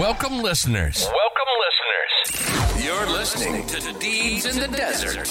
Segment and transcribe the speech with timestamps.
[0.00, 1.06] Welcome, listeners.
[1.12, 2.86] Welcome, listeners.
[2.86, 5.28] You're listening to Deeds in the Desert.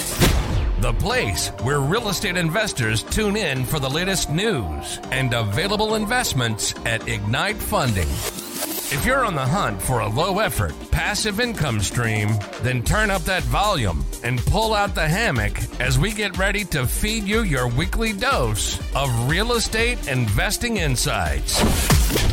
[0.81, 6.75] The place where real estate investors tune in for the latest news and available investments
[6.85, 8.07] at Ignite Funding.
[8.07, 13.23] If you're on the hunt for a low effort, passive income stream, then turn up
[13.23, 17.67] that volume and pull out the hammock as we get ready to feed you your
[17.69, 22.28] weekly dose of real estate investing insights.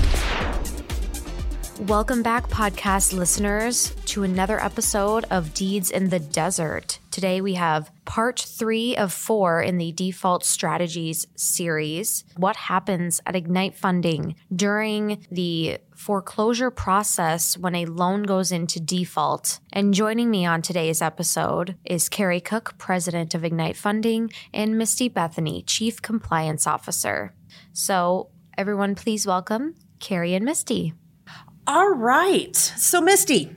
[1.80, 6.98] Welcome back, podcast listeners, to another episode of Deeds in the Desert.
[7.10, 12.24] Today we have part three of four in the Default Strategies series.
[12.38, 19.60] What happens at Ignite Funding during the foreclosure process when a loan goes into default?
[19.70, 25.10] And joining me on today's episode is Carrie Cook, President of Ignite Funding, and Misty
[25.10, 27.34] Bethany, Chief Compliance Officer.
[27.74, 30.94] So, everyone, please welcome Carrie and Misty.
[31.66, 32.54] All right.
[32.54, 33.50] So, Misty,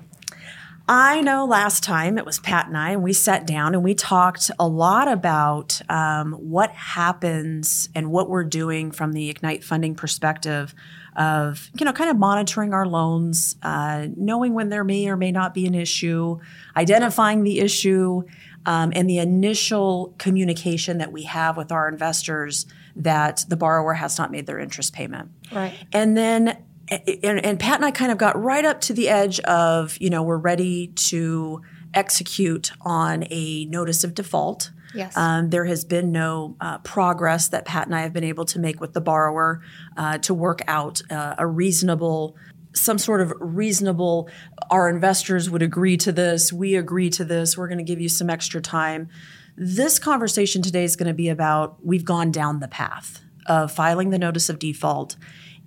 [0.88, 3.94] I know last time it was Pat and I, and we sat down and we
[3.94, 9.94] talked a lot about um, what happens and what we're doing from the Ignite funding
[9.94, 10.74] perspective
[11.16, 15.32] of, you know, kind of monitoring our loans, uh, knowing when there may or may
[15.32, 16.40] not be an issue,
[16.76, 18.24] identifying the issue,
[18.66, 24.18] um, and the initial communication that we have with our investors that the borrower has
[24.18, 25.30] not made their interest payment.
[25.52, 25.74] Right.
[25.94, 26.58] And then
[26.90, 30.10] and, and, Pat and I kind of got right up to the edge of, you
[30.10, 31.62] know, we're ready to
[31.94, 34.72] execute on a notice of default.
[34.94, 35.16] Yes.
[35.16, 38.60] Um, there has been no uh, progress that Pat and I have been able to
[38.60, 39.62] make with the borrower
[39.98, 42.36] uh, to work out uh, a reasonable,
[42.74, 44.30] some sort of reasonable,
[44.72, 48.10] our investors would agree to this, we agree to this, we're going to give you
[48.10, 49.10] some extra time.
[49.56, 54.10] This conversation today is going to be about we've gone down the path of filing
[54.10, 55.18] the notice of default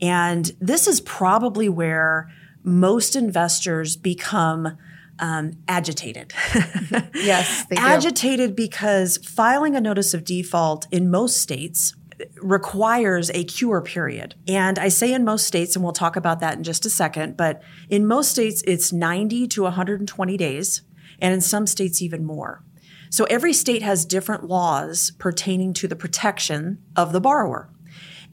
[0.03, 2.29] and this is probably where
[2.65, 4.77] most investors become
[5.21, 6.33] um, agitated.
[7.15, 11.95] yes, agitated because filing a notice of default in most states
[12.41, 14.35] requires a cure period.
[14.49, 17.37] And I say in most states, and we'll talk about that in just a second,
[17.37, 20.83] but in most states, it's 90 to 120 days,
[21.21, 22.65] and in some states, even more.
[23.11, 27.69] So every state has different laws pertaining to the protection of the borrower.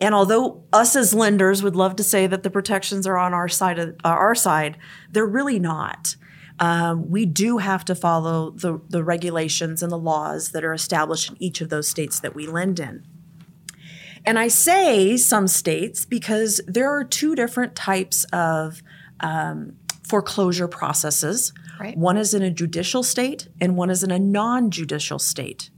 [0.02, 3.50] And although us as lenders would love to say that the protections are on our
[3.50, 4.78] side, of, uh, our side,
[5.12, 6.16] they're really not.
[6.60, 11.32] Um, we do have to follow the, the regulations and the laws that are established
[11.32, 13.06] in each of those states that we lend in.
[14.26, 18.82] And I say some states because there are two different types of
[19.22, 19.78] um,
[20.08, 21.54] foreclosure processes.
[21.80, 21.98] Right.
[21.98, 25.70] One is in a judicial state and one is in a non judicial state.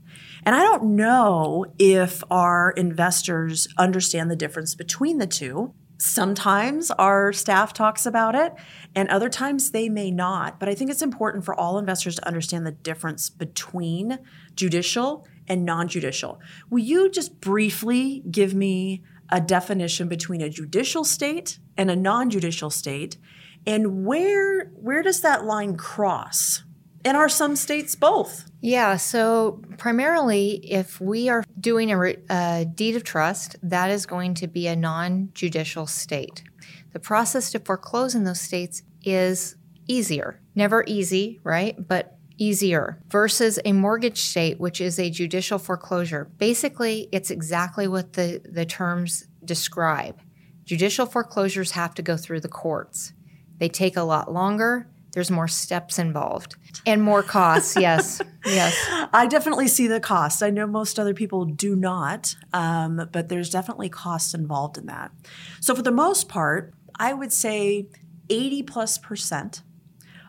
[0.44, 5.72] And I don't know if our investors understand the difference between the two.
[5.98, 8.52] Sometimes our staff talks about it,
[8.92, 10.58] and other times they may not.
[10.58, 14.18] But I think it's important for all investors to understand the difference between
[14.56, 16.40] judicial and non judicial.
[16.70, 22.30] Will you just briefly give me a definition between a judicial state and a non
[22.30, 23.16] judicial state?
[23.64, 26.64] And where, where does that line cross?
[27.04, 28.50] And are some states both?
[28.64, 34.34] Yeah, so primarily, if we are doing a, a deed of trust, that is going
[34.34, 36.44] to be a non judicial state.
[36.92, 39.56] The process to foreclose in those states is
[39.88, 40.40] easier.
[40.54, 41.76] Never easy, right?
[41.76, 46.30] But easier versus a mortgage state, which is a judicial foreclosure.
[46.38, 50.20] Basically, it's exactly what the, the terms describe.
[50.64, 53.12] Judicial foreclosures have to go through the courts.
[53.58, 56.56] They take a lot longer, there's more steps involved
[56.86, 57.76] and more costs.
[57.76, 58.76] yes, yes.
[59.12, 60.42] I definitely see the cost.
[60.42, 65.12] I know most other people do not, um, but there's definitely costs involved in that.
[65.60, 67.88] So for the most part, I would say
[68.30, 69.62] 80 plus percent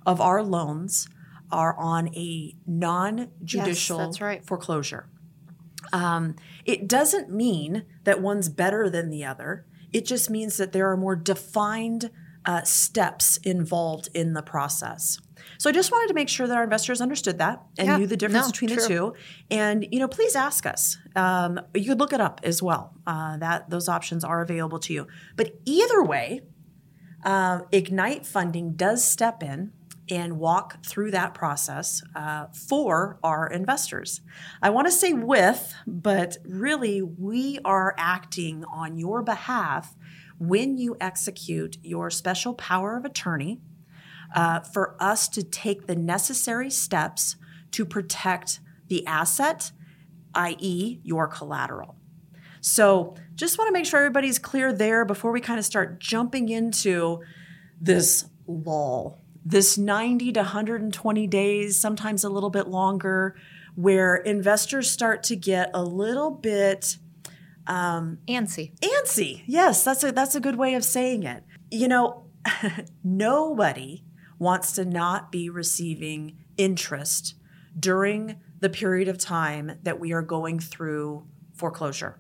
[0.06, 1.08] of our loans
[1.52, 4.46] are on a non-judicial yes, right.
[4.46, 5.08] foreclosure.
[5.92, 6.36] Um,
[6.66, 9.66] it doesn't mean that one's better than the other.
[9.92, 12.10] It just means that there are more defined
[12.46, 15.20] uh, steps involved in the process.
[15.58, 18.08] So I just wanted to make sure that our investors understood that and yeah, knew
[18.08, 18.82] the difference no, between true.
[18.82, 19.14] the two.
[19.52, 20.98] And you know, please ask us.
[21.16, 22.94] Um, you could look it up as well.
[23.06, 25.08] Uh, that those options are available to you.
[25.36, 26.42] But either way,
[27.24, 29.72] uh, Ignite Funding does step in
[30.10, 34.22] and walk through that process uh, for our investors.
[34.62, 39.96] I want to say with, but really we are acting on your behalf
[40.40, 43.62] when you execute your special power of attorney
[44.36, 47.36] uh, for us to take the necessary steps
[47.72, 49.72] to protect the asset,
[50.36, 51.96] i.e., your collateral.
[52.62, 56.50] So, just want to make sure everybody's clear there before we kind of start jumping
[56.50, 57.22] into
[57.82, 63.36] this lull, this 90 to 120 days, sometimes a little bit longer,
[63.76, 66.98] where investors start to get a little bit
[67.68, 68.78] um, antsy.
[68.80, 71.44] Antsy, yes, that's a that's a good way of saying it.
[71.72, 72.26] You know,
[73.04, 74.04] nobody
[74.40, 77.36] wants to not be receiving interest
[77.80, 82.20] during the period of time that we are going through foreclosure.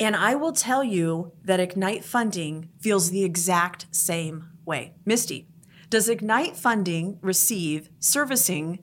[0.00, 4.94] And I will tell you that Ignite funding feels the exact same way.
[5.04, 5.48] Misty,
[5.88, 8.80] does Ignite funding receive servicing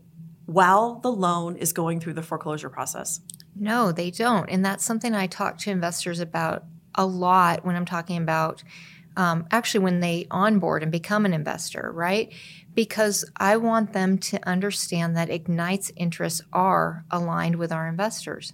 [0.51, 3.21] while the loan is going through the foreclosure process?
[3.55, 4.49] No, they don't.
[4.49, 6.65] And that's something I talk to investors about
[6.95, 8.63] a lot when I'm talking about
[9.17, 12.33] um, actually when they onboard and become an investor, right?
[12.73, 18.53] Because I want them to understand that Ignite's interests are aligned with our investors.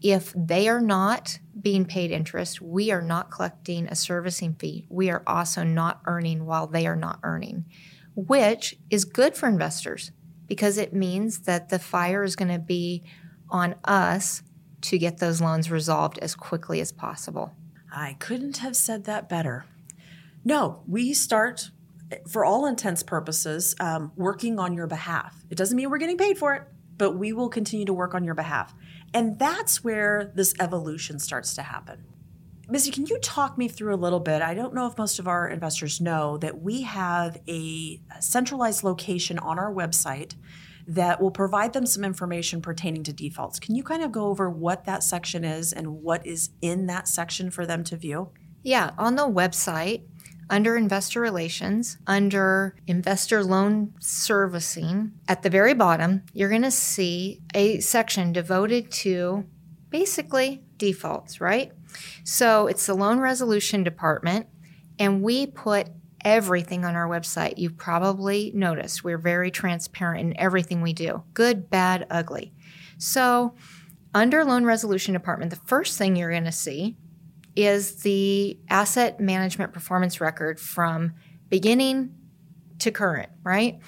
[0.00, 4.86] If they are not being paid interest, we are not collecting a servicing fee.
[4.88, 7.66] We are also not earning while they are not earning,
[8.14, 10.12] which is good for investors
[10.50, 13.04] because it means that the fire is going to be
[13.50, 14.42] on us
[14.80, 17.54] to get those loans resolved as quickly as possible.
[17.94, 19.64] I couldn't have said that better.
[20.44, 21.70] No, we start,
[22.28, 25.36] for all intents purposes, um, working on your behalf.
[25.50, 26.64] It doesn't mean we're getting paid for it,
[26.98, 28.74] but we will continue to work on your behalf.
[29.14, 32.06] And that's where this evolution starts to happen.
[32.70, 34.42] Misty, can you talk me through a little bit?
[34.42, 39.40] I don't know if most of our investors know that we have a centralized location
[39.40, 40.34] on our website
[40.86, 43.58] that will provide them some information pertaining to defaults.
[43.58, 47.08] Can you kind of go over what that section is and what is in that
[47.08, 48.30] section for them to view?
[48.62, 50.02] Yeah, on the website,
[50.48, 57.40] under investor relations, under investor loan servicing, at the very bottom, you're going to see
[57.52, 59.44] a section devoted to
[59.90, 61.72] basically defaults, right?
[62.24, 64.46] So it's the loan resolution department,
[64.98, 65.88] and we put
[66.24, 67.54] everything on our website.
[67.56, 72.52] You've probably noticed we're very transparent in everything we do good, bad, ugly.
[72.98, 73.54] So,
[74.12, 76.96] under loan resolution department, the first thing you're going to see
[77.54, 81.12] is the asset management performance record from
[81.48, 82.14] beginning
[82.80, 83.80] to current, right?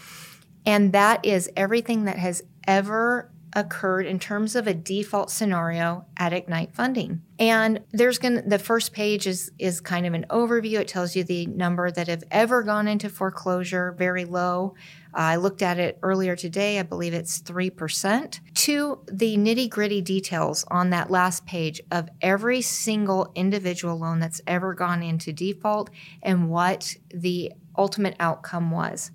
[0.65, 6.33] And that is everything that has ever occurred in terms of a default scenario at
[6.33, 7.23] Ignite Funding.
[7.39, 10.81] And there's going to the first page is is kind of an overview.
[10.81, 14.75] It tells you the number that have ever gone into foreclosure, very low.
[15.15, 16.79] Uh, I looked at it earlier today.
[16.79, 18.41] I believe it's 3%.
[18.55, 24.41] To the nitty gritty details on that last page of every single individual loan that's
[24.47, 25.91] ever gone into default
[26.23, 29.11] and what the ultimate outcome was.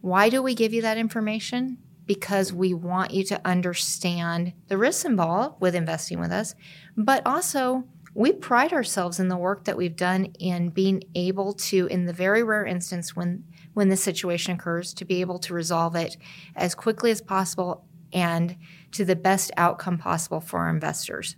[0.00, 1.78] Why do we give you that information?
[2.06, 6.54] Because we want you to understand the risks involved with investing with us,
[6.96, 11.86] but also we pride ourselves in the work that we've done in being able to,
[11.88, 13.44] in the very rare instance when
[13.74, 16.16] when the situation occurs, to be able to resolve it
[16.54, 18.56] as quickly as possible and
[18.90, 21.36] to the best outcome possible for our investors.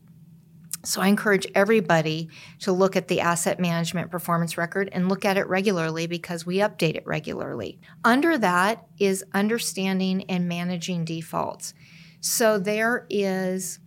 [0.89, 2.31] So I encourage everybody
[2.61, 6.57] to look at the asset management performance record and look at it regularly because we
[6.59, 7.79] update it regularly.
[8.05, 11.75] Under that is understanding and managing defaults.
[12.21, 13.81] So there is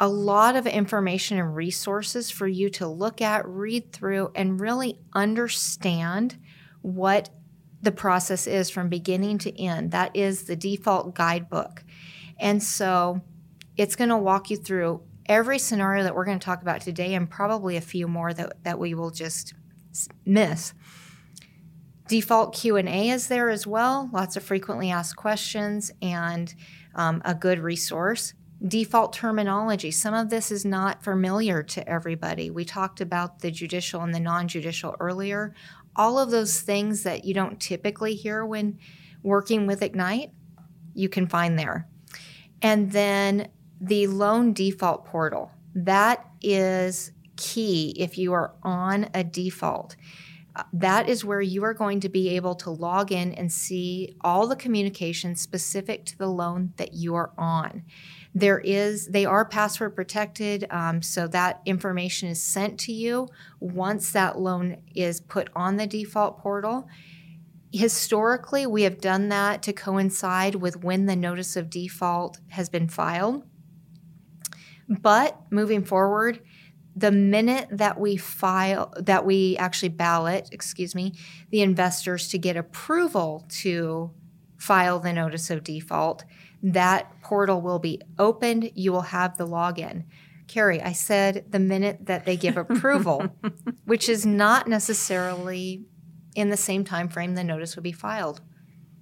[0.00, 4.98] a lot of information and resources for you to look at, read through, and really
[5.14, 6.38] understand
[6.80, 7.30] what
[7.82, 9.92] the process is from beginning to end.
[9.92, 11.84] That is the default guidebook.
[12.40, 13.20] And so
[13.76, 17.14] it's going to walk you through every scenario that we're going to talk about today
[17.14, 19.54] and probably a few more that, that we will just
[20.26, 20.74] miss.
[22.08, 24.10] Default q&a is there as well.
[24.12, 26.54] Lots of frequently asked questions and
[26.94, 28.34] um, a good resource.
[28.66, 29.90] Default terminology.
[29.90, 32.50] Some of this is not familiar to everybody.
[32.50, 35.54] We talked about the judicial and the non-judicial earlier.
[35.96, 38.78] All of those things that you don't typically hear when
[39.22, 40.30] working with ignite
[40.94, 41.88] you can find there.
[42.60, 43.48] And then
[43.82, 45.50] the loan default portal.
[45.74, 49.96] That is key if you are on a default.
[50.72, 54.46] That is where you are going to be able to log in and see all
[54.46, 57.84] the communications specific to the loan that you are on.
[58.34, 63.28] There is, they are password protected, um, so that information is sent to you
[63.60, 66.86] once that loan is put on the default portal.
[67.72, 72.88] Historically, we have done that to coincide with when the notice of default has been
[72.88, 73.44] filed.
[74.88, 76.40] But moving forward,
[76.94, 81.14] the minute that we file, that we actually ballot, excuse me,
[81.50, 84.10] the investors to get approval to
[84.58, 86.24] file the notice of default,
[86.62, 88.70] that portal will be opened.
[88.74, 90.04] You will have the login.
[90.46, 93.36] Carrie, I said the minute that they give approval,
[93.84, 95.84] which is not necessarily
[96.34, 98.40] in the same time frame the notice would be filed.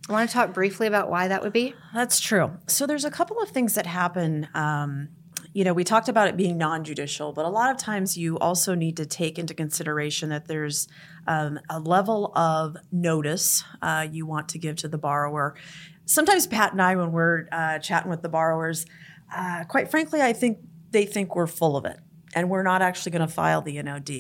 [0.09, 1.75] I want to talk briefly about why that would be.
[1.95, 2.53] That's true.
[2.67, 4.49] So there's a couple of things that happen.
[4.55, 5.09] Um,
[5.53, 8.75] you know, we talked about it being non-judicial, but a lot of times you also
[8.75, 10.87] need to take into consideration that there's
[11.27, 15.57] um, a level of notice uh, you want to give to the borrower.
[16.05, 18.87] Sometimes Pat and I, when we're uh, chatting with the borrowers,
[19.35, 20.59] uh, quite frankly, I think
[20.93, 21.99] they think we're full of it,
[22.35, 24.11] and we're not actually going to file the NOD.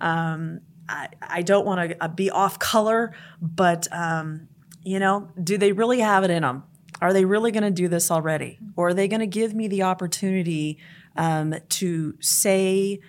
[0.00, 4.48] Um, I, I, don't want to uh, be off color, but um,
[4.82, 6.62] you know, do they really have it in them?
[7.00, 8.58] Are they really going to do this already?
[8.76, 10.78] Or are they going to give me the opportunity
[11.16, 13.00] um, to say,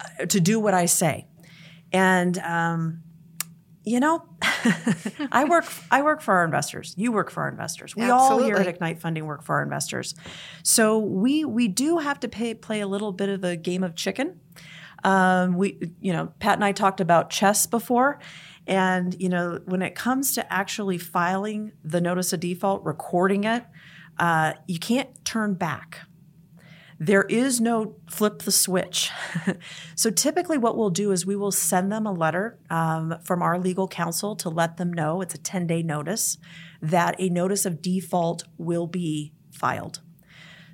[0.00, 1.26] uh, to do what I say?
[1.92, 3.02] And, um,
[3.84, 4.24] you know,
[5.32, 5.64] I work.
[5.90, 6.94] I work for our investors.
[6.96, 7.96] You work for our investors.
[7.96, 8.44] We Absolutely.
[8.44, 10.14] all here at Ignite Funding work for our investors.
[10.62, 13.96] So we we do have to pay, play a little bit of a game of
[13.96, 14.40] chicken.
[15.04, 18.20] Um, we, you know, Pat and I talked about chess before,
[18.72, 23.64] and, you know, when it comes to actually filing the notice of default, recording it,
[24.18, 25.98] uh, you can't turn back.
[26.98, 29.10] There is no flip the switch.
[29.94, 33.58] so typically, what we'll do is we will send them a letter um, from our
[33.58, 36.38] legal counsel to let them know it's a 10 day notice
[36.80, 40.00] that a notice of default will be filed.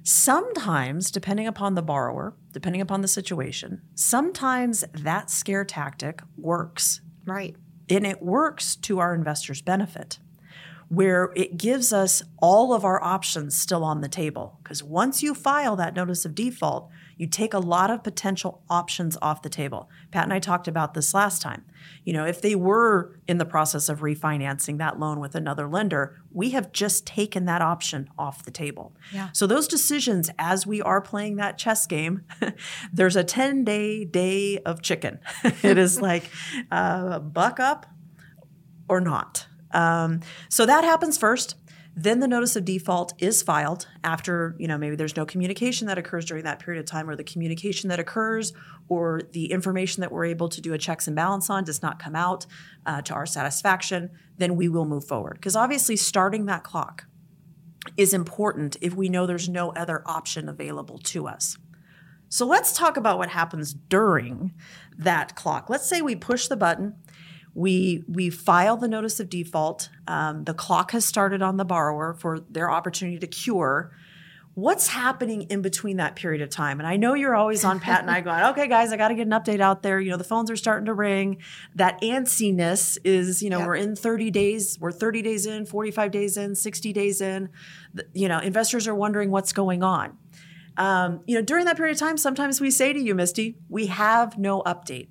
[0.05, 7.01] Sometimes, depending upon the borrower, depending upon the situation, sometimes that scare tactic works.
[7.27, 7.57] Right.
[7.91, 10.19] And it works to our investors' benefit,
[10.89, 14.59] where it gives us all of our options still on the table.
[14.63, 19.19] Because once you file that notice of default, you take a lot of potential options
[19.21, 19.91] off the table.
[20.13, 21.65] Pat and I talked about this last time.
[22.05, 26.17] You know, if they were in the process of refinancing that loan with another lender,
[26.33, 28.95] we have just taken that option off the table.
[29.13, 29.31] Yeah.
[29.33, 32.23] So those decisions as we are playing that chess game,
[32.93, 35.19] there's a 10-day day of chicken.
[35.45, 36.31] it is like
[36.71, 37.87] uh, buck up
[38.89, 39.47] or not.
[39.73, 41.57] Um, so that happens first.
[42.01, 45.99] Then the notice of default is filed after, you know, maybe there's no communication that
[45.99, 48.53] occurs during that period of time, or the communication that occurs,
[48.89, 51.99] or the information that we're able to do a checks and balance on does not
[51.99, 52.47] come out
[52.87, 55.35] uh, to our satisfaction, then we will move forward.
[55.35, 57.07] Because obviously, starting that clock
[57.97, 61.59] is important if we know there's no other option available to us.
[62.29, 64.55] So let's talk about what happens during
[64.97, 65.69] that clock.
[65.69, 66.95] Let's say we push the button
[67.59, 69.89] we we file the notice of default.
[70.07, 73.91] Um, the clock has started on the borrower for their opportunity to cure.
[74.55, 76.79] What's happening in between that period of time?
[76.79, 79.15] And I know you're always on Pat and I going, okay, guys, I got to
[79.15, 80.01] get an update out there.
[80.01, 81.39] You know, the phones are starting to ring.
[81.75, 83.67] That antsiness is, you know, yep.
[83.67, 87.49] we're in 30 days, we're 30 days in, 45 days in, 60 days in.
[88.15, 90.17] You know, investors are wondering what's going on.
[90.77, 93.87] Um, you know, during that period of time, sometimes we say to you, Misty, we
[93.87, 95.09] have no update.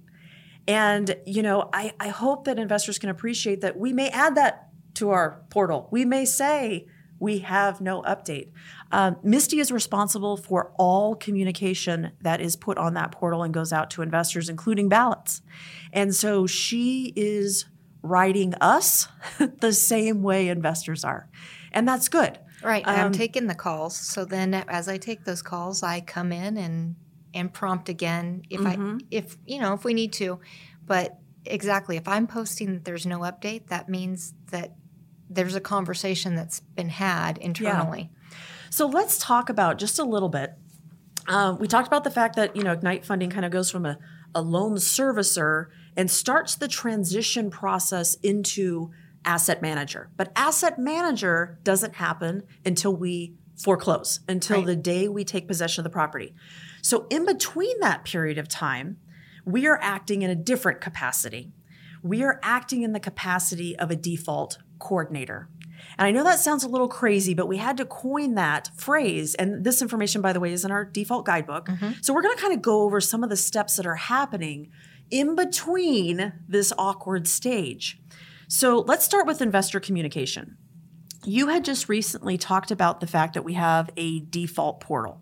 [0.67, 4.69] And, you know, I, I hope that investors can appreciate that we may add that
[4.95, 5.87] to our portal.
[5.91, 6.87] We may say,
[7.19, 8.51] we have no update.
[8.91, 13.73] Um, Misty is responsible for all communication that is put on that portal and goes
[13.73, 15.41] out to investors, including ballots.
[15.91, 17.65] And so she is
[18.01, 19.07] writing us
[19.59, 21.29] the same way investors are.
[21.71, 22.39] And that's good.
[22.63, 22.87] Right.
[22.87, 23.95] Um, I'm taking the calls.
[23.95, 26.95] So then as I take those calls, I come in and
[27.37, 28.97] and prompt again if mm-hmm.
[28.99, 30.39] I if you know if we need to.
[30.85, 34.73] But exactly, if I'm posting that there's no update, that means that
[35.29, 38.09] there's a conversation that's been had internally.
[38.11, 38.37] Yeah.
[38.71, 40.53] So let's talk about just a little bit.
[41.27, 43.85] Um, we talked about the fact that you know Ignite funding kind of goes from
[43.85, 43.99] a,
[44.33, 48.91] a loan servicer and starts the transition process into
[49.23, 50.09] asset manager.
[50.17, 54.65] But asset manager doesn't happen until we foreclose, until right.
[54.65, 56.33] the day we take possession of the property.
[56.87, 58.95] So, in between that period of time,
[59.43, 61.51] we are acting in a different capacity.
[62.01, 65.49] We are acting in the capacity of a default coordinator.
[65.97, 69.35] And I know that sounds a little crazy, but we had to coin that phrase.
[69.35, 71.67] And this information, by the way, is in our default guidebook.
[71.67, 71.91] Mm-hmm.
[71.99, 74.71] So we're going to kind of go over some of the steps that are happening
[75.11, 77.99] in between this awkward stage.
[78.47, 80.55] So let's start with investor communication.
[81.25, 85.21] You had just recently talked about the fact that we have a default portal.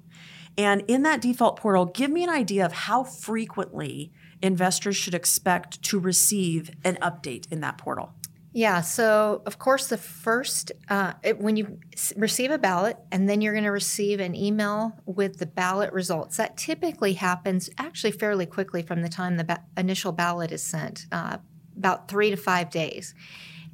[0.58, 5.82] And in that default portal, give me an idea of how frequently investors should expect
[5.84, 8.14] to receive an update in that portal.
[8.54, 11.78] Yeah, so of course, the first, uh, it, when you
[12.16, 16.38] receive a ballot, and then you're going to receive an email with the ballot results.
[16.38, 21.06] That typically happens actually fairly quickly from the time the ba- initial ballot is sent,
[21.12, 21.40] uh,
[21.76, 23.14] about three to five days.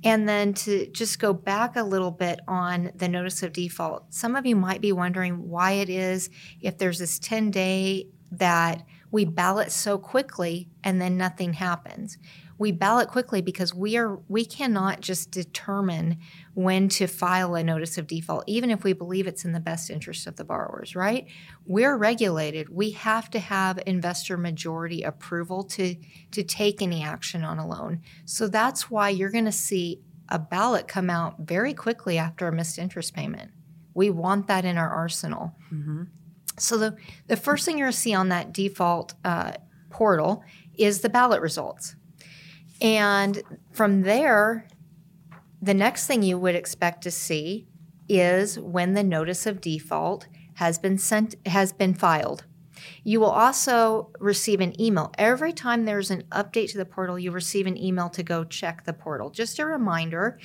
[0.04, 4.36] And then to just go back a little bit on the notice of default, some
[4.36, 6.30] of you might be wondering why it is
[6.60, 12.18] if there's this 10 day that we ballot so quickly and then nothing happens.
[12.58, 16.18] we ballot quickly because we are we cannot just determine
[16.54, 19.90] when to file a notice of default even if we believe it's in the best
[19.90, 21.26] interest of the borrowers right?
[21.66, 22.70] We're regulated.
[22.70, 25.96] We have to have investor majority approval to
[26.32, 28.02] to take any action on a loan.
[28.26, 32.52] So that's why you're going to see a ballot come out very quickly after a
[32.52, 33.52] missed interest payment.
[33.94, 36.04] We want that in our arsenal mm-hmm.
[36.58, 36.96] So the,
[37.28, 39.54] the first thing you're going to see on that default uh,
[39.90, 40.44] portal
[40.78, 41.96] is the ballot results
[42.82, 44.68] and from there,
[45.62, 47.68] the next thing you would expect to see
[48.10, 52.46] is when the notice of default has been sent has been filed.
[53.04, 55.14] You will also receive an email.
[55.18, 58.84] Every time there's an update to the portal, you receive an email to go check
[58.84, 59.30] the portal.
[59.30, 60.40] Just a reminder.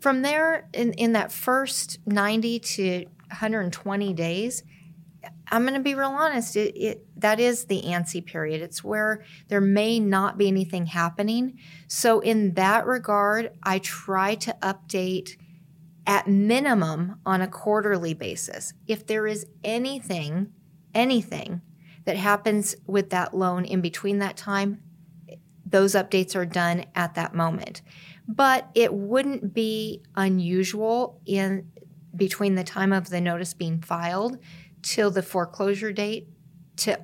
[0.00, 4.64] From there, in, in that first 90 to 120 days,
[5.48, 6.56] I'm going to be real honest.
[6.56, 8.60] It, it that is the antsy period.
[8.60, 11.58] It's where there may not be anything happening.
[11.88, 15.36] So in that regard, I try to update
[16.06, 18.74] at minimum on a quarterly basis.
[18.86, 20.52] If there is anything,
[20.94, 21.62] anything
[22.04, 24.82] that happens with that loan in between that time,
[25.64, 27.82] those updates are done at that moment.
[28.28, 31.70] But it wouldn't be unusual in
[32.16, 34.38] between the time of the notice being filed
[34.84, 36.28] till the foreclosure date
[36.76, 37.00] to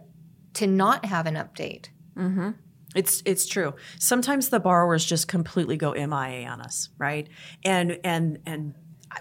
[0.54, 1.88] to not have an update.
[2.16, 2.50] Mm-hmm.
[2.94, 3.74] It's it's true.
[3.98, 7.28] Sometimes the borrowers just completely go MIA on us, right?
[7.64, 8.74] And and and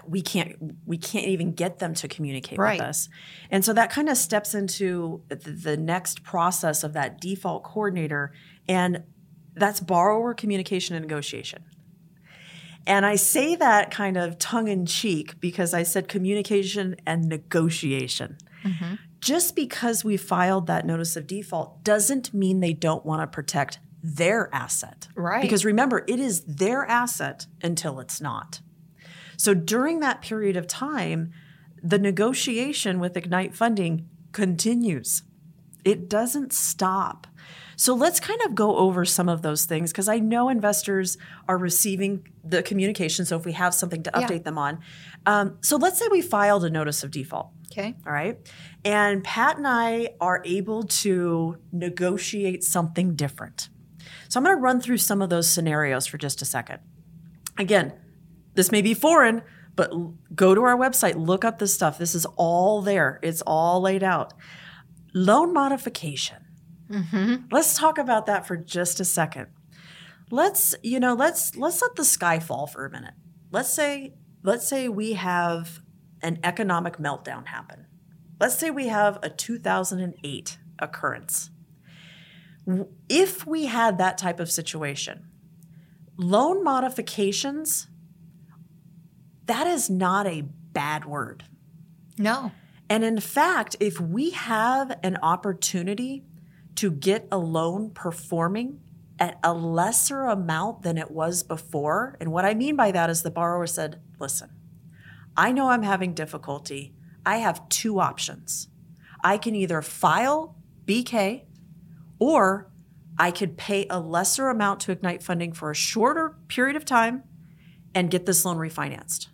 [0.06, 0.54] we can't
[0.86, 2.78] we can't even get them to communicate Right.
[2.78, 3.08] with us.
[3.50, 8.32] And so that kind of steps into the next process of that default coordinator
[8.68, 9.02] and
[9.54, 11.64] that's borrower communication and negotiation.
[12.86, 18.38] And I say that kind of tongue in cheek because I said communication and negotiation.
[18.64, 18.94] Mm-hmm.
[19.20, 23.78] Just because we filed that notice of default doesn't mean they don't want to protect
[24.02, 25.08] their asset.
[25.14, 25.42] Right.
[25.42, 28.60] Because remember, it is their asset until it's not.
[29.36, 31.32] So during that period of time,
[31.82, 35.22] the negotiation with Ignite Funding continues.
[35.84, 37.26] It doesn't stop.
[37.80, 41.16] So let's kind of go over some of those things because I know investors
[41.48, 43.24] are receiving the communication.
[43.24, 44.26] So if we have something to Yeah.
[44.26, 44.80] update them on.
[45.24, 47.52] Um, so let's say we filed a notice of default.
[47.72, 47.96] Okay.
[48.06, 48.38] All right.
[48.84, 53.70] And Pat and I are able to negotiate something different.
[54.28, 56.80] So I'm going to run through some of those scenarios for just a second.
[57.56, 57.94] Again,
[58.56, 59.40] this may be foreign,
[59.74, 59.90] but
[60.34, 61.96] go to our website, look up this stuff.
[61.96, 64.34] This is all there, it's all laid out.
[65.14, 66.44] Loan modification.
[66.90, 67.46] Mm-hmm.
[67.50, 69.46] Let's talk about that for just a second.
[70.30, 73.14] Let's, you know, let's let's let the sky fall for a minute.
[73.50, 75.80] Let's say let's say we have
[76.22, 77.86] an economic meltdown happen.
[78.38, 81.50] Let's say we have a 2008 occurrence.
[83.08, 85.26] If we had that type of situation,
[86.16, 87.88] loan modifications
[89.50, 91.42] that is not a bad word.
[92.16, 92.52] No.
[92.88, 96.24] And in fact, if we have an opportunity
[96.76, 98.80] to get a loan performing
[99.18, 103.22] at a lesser amount than it was before, and what I mean by that is
[103.22, 104.50] the borrower said, listen,
[105.36, 106.94] I know I'm having difficulty.
[107.24, 108.68] I have two options.
[109.22, 110.56] I can either file
[110.86, 111.44] BK
[112.18, 112.70] or
[113.18, 117.24] I could pay a lesser amount to Ignite funding for a shorter period of time
[117.94, 119.28] and get this loan refinanced.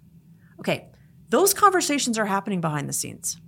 [0.59, 0.89] Okay,
[1.29, 3.41] those conversations are happening behind the scenes.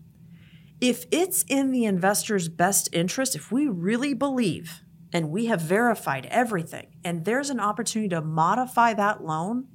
[0.80, 6.26] If it's in the investor's best interest, if we really believe and we have verified
[6.30, 9.66] everything, and there's an opportunity to modify that loan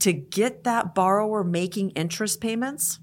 [0.00, 3.00] to get that borrower making interest payments,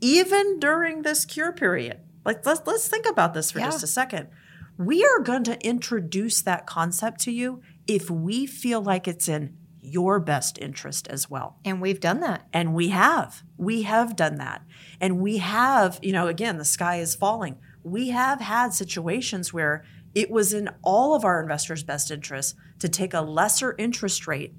[0.00, 2.00] even during this cure period.
[2.24, 3.66] Like let's let's think about this for Yeah.
[3.66, 4.28] just a second.
[4.76, 9.56] We are going to introduce that concept to you if we feel like it's in
[9.92, 11.58] your best interest as well.
[11.64, 12.46] And we've done that.
[12.52, 13.42] And we have.
[13.56, 14.62] We have done that.
[15.00, 17.58] And we have, you know, again, the sky is falling.
[17.82, 22.88] We have had situations where it was in all of our investors' best interest to
[22.88, 24.54] take a lesser interest rate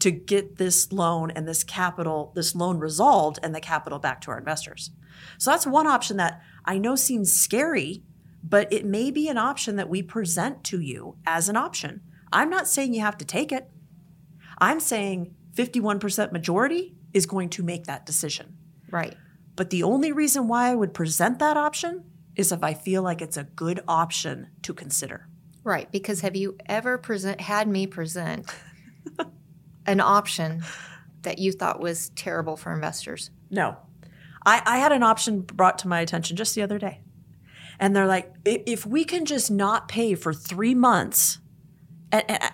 [0.00, 4.30] to get this loan and this capital, this loan resolved and the capital back to
[4.30, 4.90] our investors.
[5.38, 8.02] So that's one option that I know seems scary,
[8.42, 12.00] but it may be an option that we present to you as an option.
[12.32, 13.70] I'm not saying you have to take it.
[14.60, 18.56] I'm saying 51% majority is going to make that decision.
[18.90, 19.16] Right.
[19.56, 22.04] But the only reason why I would present that option
[22.36, 25.28] is if I feel like it's a good option to consider.
[25.64, 25.90] Right.
[25.90, 28.46] Because have you ever present had me present
[29.86, 30.62] an option
[31.22, 33.30] that you thought was terrible for investors?
[33.50, 33.76] No.
[34.46, 37.02] I, I had an option brought to my attention just the other day.
[37.78, 41.38] And they're like, if we can just not pay for three months,
[42.12, 42.52] and, and,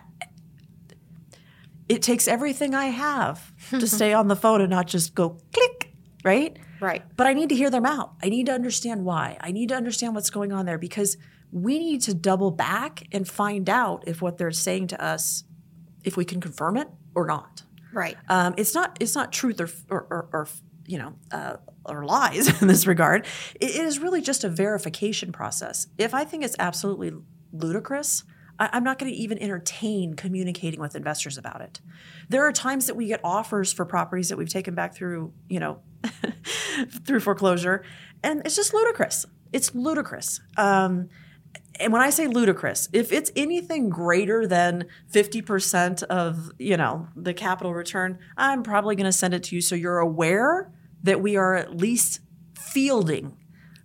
[1.88, 5.92] it takes everything I have to stay on the phone and not just go click,
[6.24, 6.58] right?
[6.80, 7.02] Right.
[7.16, 8.14] But I need to hear them out.
[8.22, 9.36] I need to understand why.
[9.40, 11.16] I need to understand what's going on there because
[11.52, 15.44] we need to double back and find out if what they're saying to us,
[16.04, 17.62] if we can confirm it or not.
[17.92, 18.16] Right.
[18.28, 20.48] Um, it's not it's not truth or or, or, or
[20.86, 23.26] you know uh, or lies in this regard.
[23.60, 25.86] It, is really just a verification process.
[25.96, 27.12] If I think it's absolutely
[27.52, 28.24] ludicrous,
[28.58, 31.80] I'm not going to even entertain communicating with investors about it.
[32.28, 35.60] There are times that we get offers for properties that we've taken back through you
[35.60, 35.80] know
[37.04, 37.84] through foreclosure,
[38.22, 39.26] and it's just ludicrous.
[39.52, 40.40] It's ludicrous.
[40.56, 41.08] Um,
[41.78, 47.34] and when I say ludicrous, if it's anything greater than 50% of, you know, the
[47.34, 51.36] capital return, I'm probably going to send it to you so you're aware that we
[51.36, 52.20] are at least
[52.58, 53.36] fielding.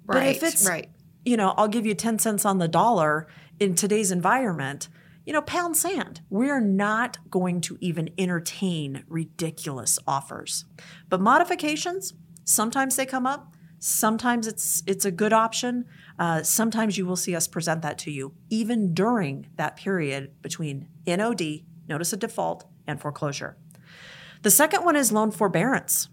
[0.06, 0.16] Right.
[0.16, 0.90] But if it's, right.
[1.26, 3.28] you know, I'll give you 10 cents on the dollar
[3.62, 4.90] in today's environment,
[5.24, 6.20] you know, pound sand.
[6.32, 10.66] We're not going to even entertain ridiculous offers.
[11.10, 13.56] But modifications, sometimes they come up.
[13.78, 15.86] Sometimes it's it's a good option.
[16.18, 20.88] Uh, sometimes you will see us present that to you, even during that period between
[21.06, 23.58] NOD, notice of default, and foreclosure.
[24.42, 26.10] The second one is loan forbearance.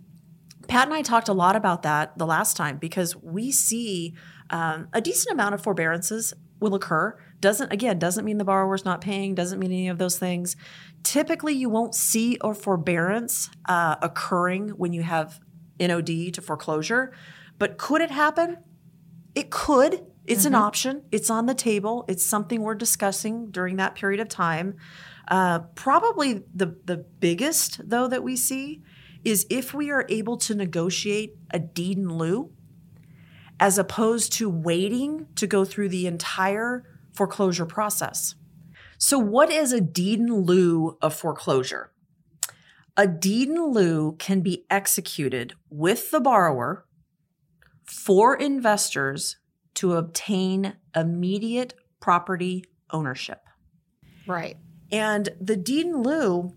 [0.66, 4.14] Pat and I talked a lot about that the last time because we see
[4.50, 7.16] um, a decent amount of forbearances will occur.
[7.40, 9.34] Doesn't again doesn't mean the borrower's not paying.
[9.34, 10.56] Doesn't mean any of those things.
[11.02, 15.40] Typically, you won't see a forbearance uh, occurring when you have
[15.80, 17.12] NOD to foreclosure,
[17.58, 18.58] but could it happen?
[19.34, 20.04] It could.
[20.26, 21.04] It's an option.
[21.10, 22.04] It's on the table.
[22.06, 24.76] It's something we're discussing during that period of time.
[25.28, 28.82] Uh, probably the the biggest though that we see
[29.24, 32.50] is if we are able to negotiate a deed in lieu,
[33.60, 36.84] as opposed to waiting to go through the entire
[37.18, 38.36] foreclosure process.
[38.96, 41.92] So, what is a deed in lieu of foreclosure?
[42.96, 46.86] A deed in lieu can be executed with the borrower
[47.84, 49.36] for investors
[49.74, 53.42] to obtain immediate property ownership.
[54.26, 54.56] Right.
[54.90, 56.54] And the deed in lieu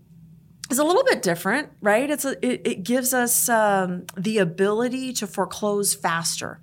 [0.70, 2.08] is a little bit different, right?
[2.08, 6.61] It's a, it, it gives us um, the ability to foreclose faster.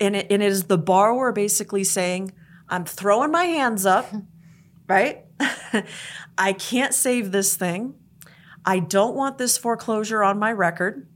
[0.00, 2.32] And it, and it is the borrower basically saying,
[2.68, 4.10] "I'm throwing my hands up,
[4.88, 5.24] right?
[6.38, 7.94] I can't save this thing.
[8.64, 11.08] I don't want this foreclosure on my record.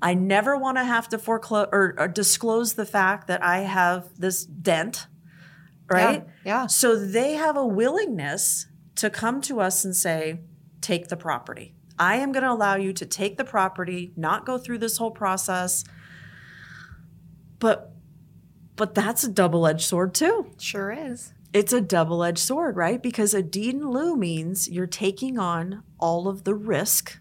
[0.00, 4.08] I never want to have to foreclose or, or disclose the fact that I have
[4.18, 5.06] this dent."
[5.90, 6.26] Right?
[6.44, 6.66] Yeah.
[6.66, 10.40] So they have a willingness to come to us and say,
[10.80, 11.74] take the property.
[11.98, 15.10] I am going to allow you to take the property, not go through this whole
[15.10, 15.84] process.
[17.58, 17.92] But
[18.78, 20.50] but that's a double-edged sword too.
[20.58, 21.34] Sure is.
[21.52, 23.02] It's a double-edged sword, right?
[23.02, 27.18] Because a deed in lieu means you're taking on all of the risk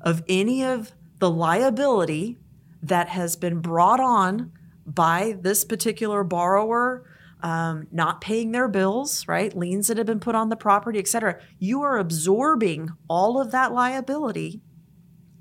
[0.00, 2.38] of any of the liability
[2.82, 4.52] that has been brought on
[4.86, 7.04] by this particular borrower
[7.42, 9.56] um, not paying their bills, right?
[9.56, 11.40] Liens that have been put on the property, et cetera.
[11.58, 14.60] You are absorbing all of that liability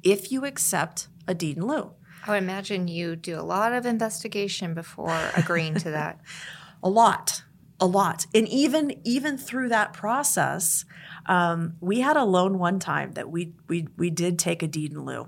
[0.02, 1.92] if you accept a deed in lieu.
[2.26, 6.22] I would imagine you do a lot of investigation before agreeing to that.
[6.84, 7.44] a lot
[7.80, 8.28] a lot.
[8.34, 10.86] And even even through that process
[11.26, 14.92] um, we had a loan one time that we we we did take a deed
[14.92, 15.28] in lieu.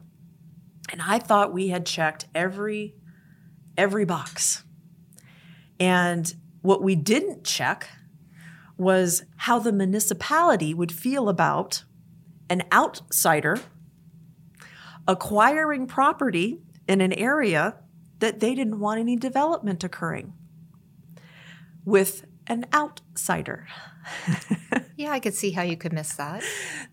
[0.91, 2.95] And i thought we had checked every
[3.77, 4.63] every box.
[5.79, 7.89] And what we didn't check
[8.77, 11.83] was how the municipality would feel about
[12.49, 13.59] an outsider
[15.07, 17.75] acquiring property in an area
[18.19, 20.33] that they didn't want any development occurring
[21.85, 23.67] with an outsider.
[24.95, 26.43] Yeah, I could see how you could miss that.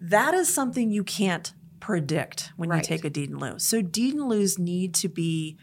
[0.01, 3.59] That is something you can't predict when you take a deed in lieu.
[3.59, 5.59] So deed in lieus need to be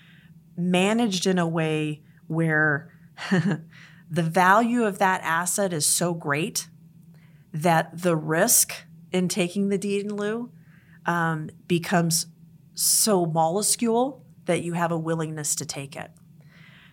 [0.56, 2.92] managed in a way where
[3.32, 6.70] the value of that asset is so great
[7.52, 10.52] that the risk in taking the deed in lieu
[11.06, 12.28] um, becomes
[12.78, 16.12] so minuscule that you have a willingness to take it.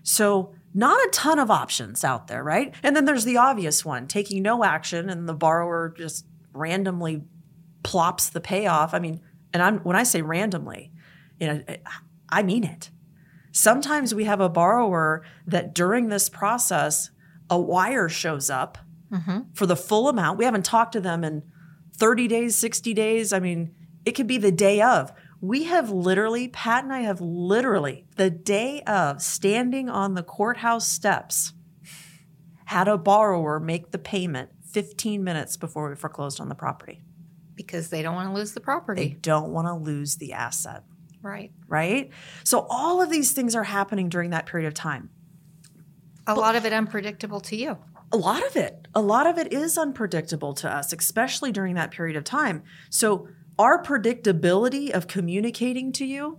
[0.02, 2.74] So, not a ton of options out there, right?
[2.82, 7.22] And then there's the obvious one taking no action and the borrower just randomly
[7.84, 8.92] plops the payoff.
[8.92, 9.20] I mean,
[9.52, 10.90] and I'm, when I say randomly,
[11.38, 11.64] you know,
[12.28, 12.90] I mean it.
[13.52, 17.10] Sometimes we have a borrower that during this process,
[17.48, 18.78] a wire shows up
[19.12, 19.42] mm-hmm.
[19.52, 20.38] for the full amount.
[20.38, 21.44] We haven't talked to them in
[21.96, 23.32] 30 days, 60 days.
[23.32, 23.72] I mean,
[24.04, 25.12] it could be the day of.
[25.44, 30.88] We have literally, Pat and I have literally, the day of standing on the courthouse
[30.88, 31.52] steps,
[32.64, 37.02] had a borrower make the payment 15 minutes before we foreclosed on the property.
[37.56, 39.08] because they don't want to lose the property.
[39.08, 40.82] They don't want to lose the asset,
[41.22, 41.52] right.
[41.68, 42.10] right?
[42.42, 45.10] So all of these things are happening during that period of time.
[46.26, 47.78] A lot of it unpredictable to you.
[48.12, 51.90] A lot of it, a lot of it is unpredictable to us, especially during that
[51.90, 52.62] period of time.
[52.88, 53.28] So
[53.58, 56.38] our predictability of communicating to you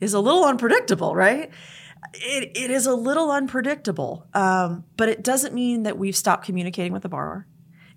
[0.00, 1.50] is a little unpredictable, right?
[2.14, 6.92] It, it is a little unpredictable, um, but it doesn't mean that we've stopped communicating
[6.92, 7.46] with the borrower.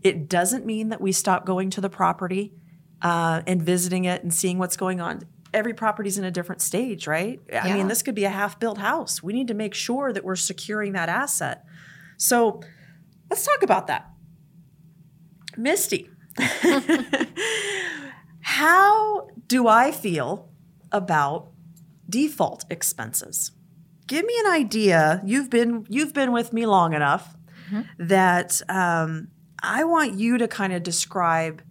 [0.02, 2.54] It doesn't mean that we stop going to the property
[3.02, 5.22] uh, and visiting it and seeing what's going on.
[5.54, 7.40] Every property's in a different stage, right?
[7.52, 7.74] I Yeah.
[7.76, 9.24] mean, this could be a half built house.
[9.24, 11.66] We need to make sure that we're securing that asset.
[12.18, 12.62] So
[13.30, 14.10] let's talk about that.
[15.58, 16.10] Misty,
[18.46, 20.50] how do I feel
[20.92, 21.48] about
[22.08, 23.52] default expenses?
[24.06, 25.20] Give me an idea.
[25.26, 27.36] You've been you've been with me long enough
[27.98, 29.30] that um,
[29.64, 31.64] I want you to kind of describe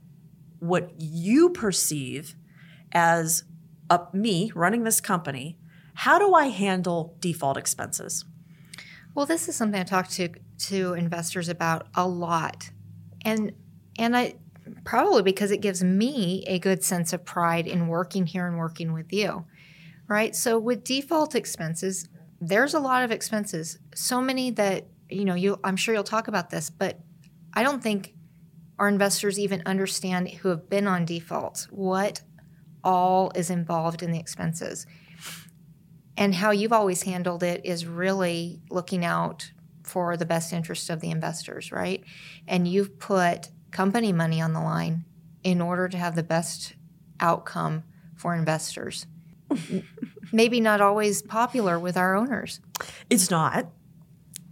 [0.58, 2.34] what you perceive
[2.90, 3.44] as
[3.88, 5.56] a, me running this company.
[5.94, 8.24] How do I handle default expenses?
[9.14, 10.28] Well, this is something I talk to
[10.70, 12.70] to investors about a lot,
[13.24, 13.52] and
[13.96, 14.34] and I
[14.84, 18.92] probably because it gives me a good sense of pride in working here and working
[18.92, 19.44] with you,
[20.08, 20.34] right?
[20.36, 22.08] So with default expenses,
[22.40, 25.58] there's a lot of expenses, so many that you know you.
[25.64, 27.00] I'm sure you'll talk about this, but
[27.54, 28.14] I don't think
[28.78, 32.22] our investors even understand who have been on default what
[32.82, 34.86] all is involved in the expenses.
[36.16, 39.50] And how you've always handled it is really looking out
[39.82, 42.04] for the best interest of the investors, right?
[42.46, 45.04] And you've put company money on the line
[45.42, 46.74] in order to have the best
[47.20, 47.84] outcome
[48.16, 49.06] for investors.
[50.32, 52.60] Maybe not always popular with our owners.
[53.10, 53.66] It's not.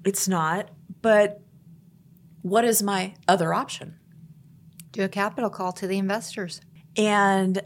[0.05, 0.71] It's not.
[1.01, 1.41] But
[2.43, 3.97] what is my other option?
[4.91, 6.61] Do a capital call to the investors.
[6.97, 7.63] And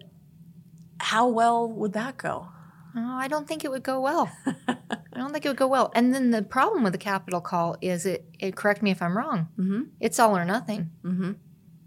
[1.01, 2.49] how well would that go?
[2.95, 4.31] Oh, I don't think it would go well.
[4.69, 5.91] I don't think it would go well.
[5.95, 9.17] And then the problem with the capital call is it, it correct me if I'm
[9.17, 9.83] wrong, mm-hmm.
[10.01, 10.91] it's all or nothing.
[11.05, 11.33] Mm-hmm.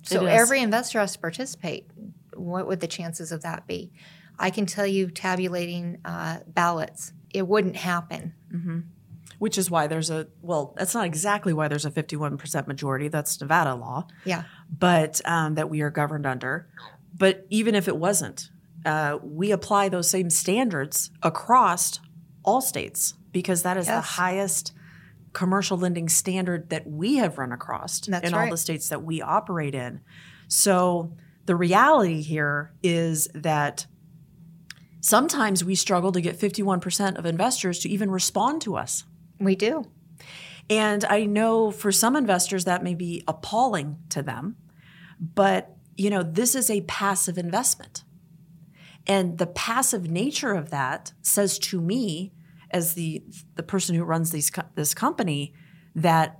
[0.03, 1.87] So every investor has to participate.
[2.33, 3.91] What would the chances of that be?
[4.37, 8.33] I can tell you, tabulating uh, ballots, it wouldn't happen.
[9.37, 13.07] Which is why there's a, well, that's not exactly why there's a 51% majority.
[13.07, 14.43] That's Nevada law, Yeah.
[14.77, 16.67] but um, that we are governed under.
[17.17, 18.49] But even if it wasn't,
[18.85, 21.99] uh, we apply those same standards across
[22.43, 24.73] all states because that is the highest
[25.39, 29.21] commercial lending standard that we have run across That's in all the states that we
[29.21, 30.01] operate in.
[30.49, 31.13] So
[31.45, 33.87] the reality here is that
[34.99, 39.05] sometimes we struggle to get 51% of investors to even respond to us.
[39.39, 39.85] We do.
[40.69, 44.57] And I know for some investors that may be appalling to them,
[45.21, 48.03] but you know, this is a passive investment.
[49.07, 52.33] And the passive nature of that says to me
[52.71, 53.23] as the
[53.55, 55.53] the person who runs these this company
[55.95, 56.39] that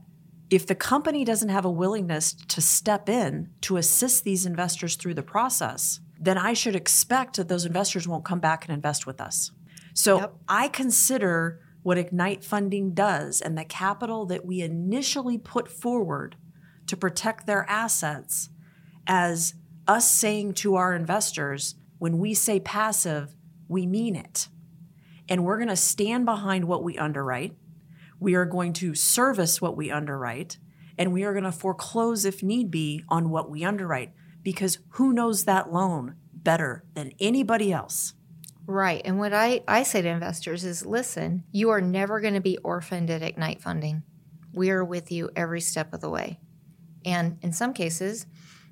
[0.50, 5.14] if the company doesn't have a willingness to step in to assist these investors through
[5.14, 9.22] the process, then I should expect that those investors won't come back and invest with
[9.22, 9.52] us.
[9.94, 10.36] So Yep.
[10.48, 16.36] I consider what Ignite funding does and the capital that we initially put forward
[16.88, 18.50] to protect their assets
[19.08, 19.54] as
[19.88, 23.36] us saying to our investors, when we say passive,
[23.68, 24.50] we mean it.
[25.30, 27.56] And we're going to stand behind what we underwrite.
[28.20, 30.58] We are going to service what we underwrite.
[30.98, 34.12] And we are going to foreclose, if need be, on what we underwrite.
[34.44, 38.16] Because who knows that loan better than anybody else?
[38.66, 39.02] Right.
[39.06, 42.58] And what I, I say to investors is listen, you are never going to be
[42.58, 44.04] orphaned at Ignite Funding.
[44.54, 46.40] We are with you every step of the way.
[47.06, 48.26] And in some cases,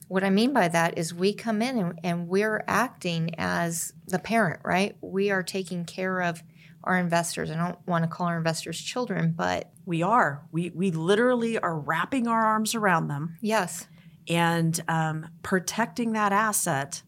[0.07, 4.19] what I mean by that is we come in and, and we're acting as the
[4.19, 4.95] parent, right?
[5.01, 6.41] We are taking care of
[6.83, 7.51] our investors.
[7.51, 10.45] I don't want to call our investors children, but We are.
[10.51, 13.87] We, we literally are wrapping our arms around them yes,
[14.29, 17.01] and um, protecting that asset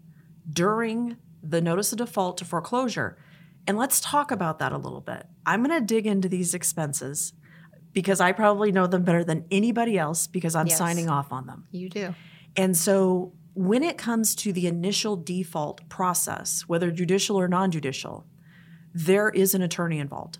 [0.51, 3.17] during the notice of default to foreclosure.
[3.67, 5.25] And let's talk about that a little bit.
[5.45, 7.33] I'm going to dig into these expenses
[7.93, 10.77] because I probably know them better than anybody else because I'm Yes.
[10.77, 11.67] signing off on them.
[11.71, 12.13] you do.
[12.59, 18.25] And so when it comes to the initial default process, whether judicial or non judicial,
[18.93, 20.39] there is an attorney involved.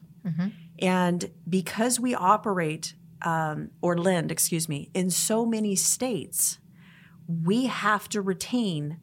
[0.80, 6.60] And because we operate um, or lend, excuse me, in so many states,
[7.26, 9.00] we have to retain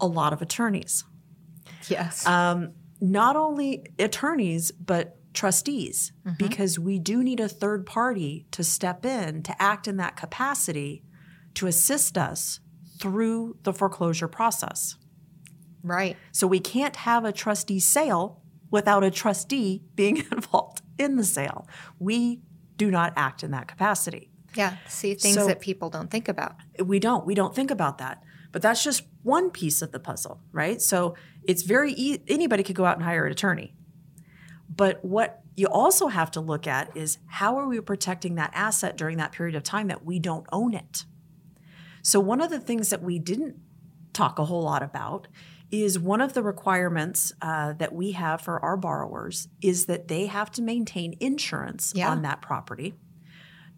[0.00, 1.04] a lot of attorneys.
[1.88, 2.26] Yes.
[2.26, 9.06] Um, not only attorneys, but trustees, because we do need a third party to step
[9.06, 11.04] in to act in that capacity
[11.54, 12.60] to assist us
[12.98, 14.96] through the foreclosure process.
[15.82, 16.16] Right.
[16.32, 21.66] So we can't have a trustee sale without a trustee being involved in the sale.
[21.98, 22.42] We
[22.76, 24.30] do not act in that capacity.
[24.54, 24.76] Yeah.
[24.88, 26.56] See things So- that people don't think about.
[26.84, 27.24] We don't.
[27.26, 28.22] We don't think about that.
[28.52, 30.82] But that's just one piece of the puzzle, right?
[30.82, 33.74] So it's very e- anybody could go out and hire an attorney.
[34.68, 38.96] But what you also have to look at is how are we protecting that asset
[38.96, 41.04] during that period of time that we don't own it?
[42.02, 43.56] So one of the things that we didn't
[44.12, 45.28] talk a whole lot about
[45.70, 50.26] is one of the requirements uh, that we have for our borrowers is that they
[50.26, 52.10] have to maintain insurance Yeah.
[52.10, 52.94] on that property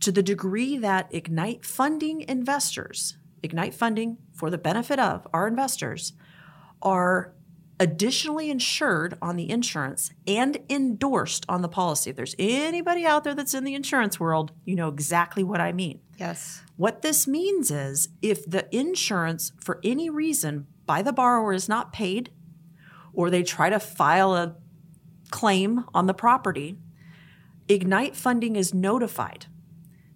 [0.01, 6.15] to the degree that Ignite funding investors, Ignite funding for the benefit of our investors,
[6.81, 7.35] are
[7.79, 12.11] additionally insured on the insurance and endorsed on the policy.
[12.11, 15.73] If there's anybody out there that's in the insurance world, you know exactly what I
[15.73, 16.01] mean.
[16.19, 16.63] Yes.
[16.83, 21.93] What this means is if the insurance, for any reason, by the borrower is not
[21.93, 22.33] paid,
[23.13, 24.57] or they try to file a
[25.31, 26.77] claim on the property,
[27.69, 29.47] Ignite funding is notified.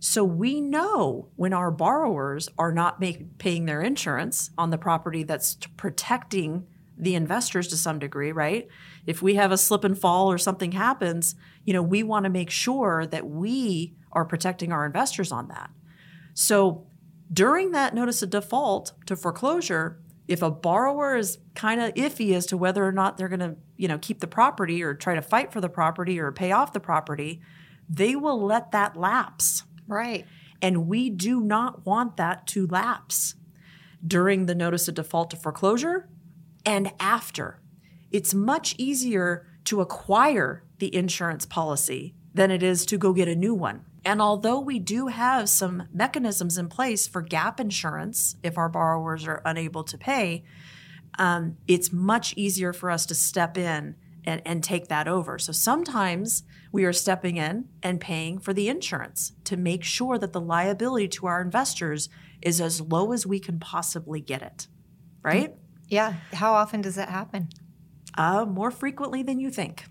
[0.00, 5.22] So we know when our borrowers are not make, paying their insurance on the property
[5.22, 6.66] that's protecting
[6.98, 8.66] the investors to some degree, right?
[9.06, 12.30] If we have a slip and fall or something happens, you know, we want to
[12.30, 15.70] make sure that we are protecting our investors on that.
[16.36, 16.86] So
[17.32, 22.44] during that notice of default to foreclosure, if a borrower is kind of iffy as
[22.46, 25.22] to whether or not they're going to, you know, keep the property or try to
[25.22, 27.40] fight for the property or pay off the property,
[27.88, 29.62] they will let that lapse.
[29.88, 30.26] Right.
[30.60, 33.34] And we do not want that to lapse
[34.06, 36.06] during the notice of default to foreclosure
[36.66, 37.60] and after.
[38.10, 43.34] It's much easier to acquire the insurance policy than it is to go get a
[43.34, 43.86] new one.
[44.06, 49.26] And although we do have some mechanisms in place for gap insurance if our borrowers
[49.26, 50.44] are unable to pay,
[51.18, 55.40] um, it's much easier for us to step in and, and take that over.
[55.40, 60.32] So sometimes we are stepping in and paying for the insurance to make sure that
[60.32, 62.08] the liability to our investors
[62.40, 64.68] is as low as we can possibly get it,
[65.22, 65.52] right?
[65.88, 66.14] Yeah.
[66.32, 67.48] How often does that happen?
[68.16, 69.86] Uh, more frequently than you think,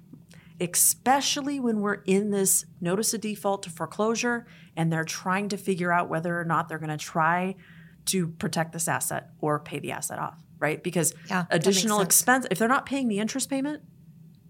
[0.59, 5.91] especially when we're in this notice of default to foreclosure and they're trying to figure
[5.91, 7.55] out whether or not they're going to try
[8.05, 10.81] to protect this asset or pay the asset off, right?
[10.83, 13.83] Because Yeah, additional expense, if they're not paying the interest payment,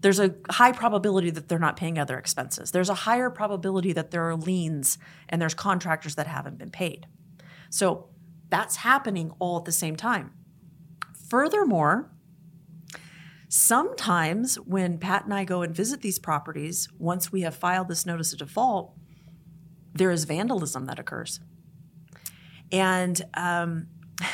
[0.00, 2.70] there's a high probability that they're not paying other expenses.
[2.70, 7.06] There's a higher probability that there are liens and there's contractors that haven't been paid.
[7.70, 8.10] So
[8.48, 10.32] that's happening all at the same time.
[11.28, 12.10] Furthermore,
[13.56, 18.04] sometimes when Pat and I go and visit these properties, once we have filed this
[18.04, 18.92] notice of default,
[19.94, 21.40] there is vandalism that occurs.
[22.70, 23.86] And um,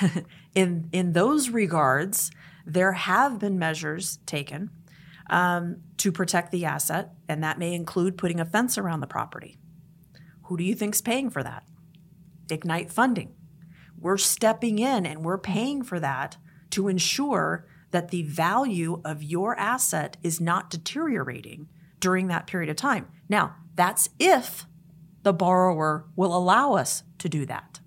[0.54, 2.32] in in those regards,
[2.66, 4.70] there have been measures taken
[5.30, 9.56] um, to protect the asset, and that may include putting a fence around the property.
[10.44, 11.62] Who do you think's paying for that?
[12.50, 13.34] Ignite funding.
[13.96, 16.38] We're stepping in and we're paying for that
[16.70, 21.68] to ensure that the value of your asset is not deteriorating
[22.00, 23.06] during that period of time.
[23.28, 24.66] Now, that's if
[25.22, 27.80] the borrower will allow us to do that.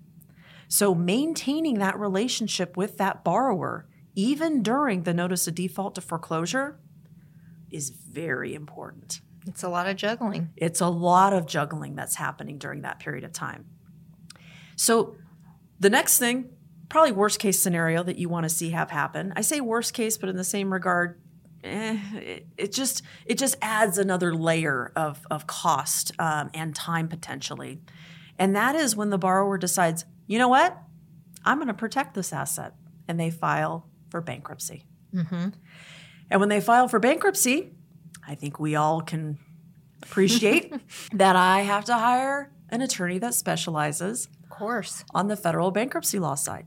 [0.67, 6.79] So, maintaining that relationship with that borrower, even during the notice of default to foreclosure,
[7.69, 9.21] is very important.
[9.47, 10.49] It's a lot of juggling.
[10.55, 13.65] It's a lot of juggling that's happening during that period of time.
[14.75, 15.17] So,
[15.79, 16.49] the next thing,
[16.89, 19.33] probably worst case scenario that you want to see have happen.
[19.35, 21.19] I say worst case, but in the same regard,
[21.63, 27.07] eh, it, it just it just adds another layer of of cost um, and time
[27.07, 27.81] potentially,
[28.37, 30.77] and that is when the borrower decides, you know what,
[31.43, 32.73] I'm going to protect this asset,
[33.07, 34.85] and they file for bankruptcy.
[36.29, 37.71] And when they file for bankruptcy,
[38.27, 39.37] I think we all can
[40.03, 40.73] appreciate
[41.13, 45.05] that I have to hire an attorney that specializes Of course.
[45.13, 46.65] on the federal bankruptcy law side.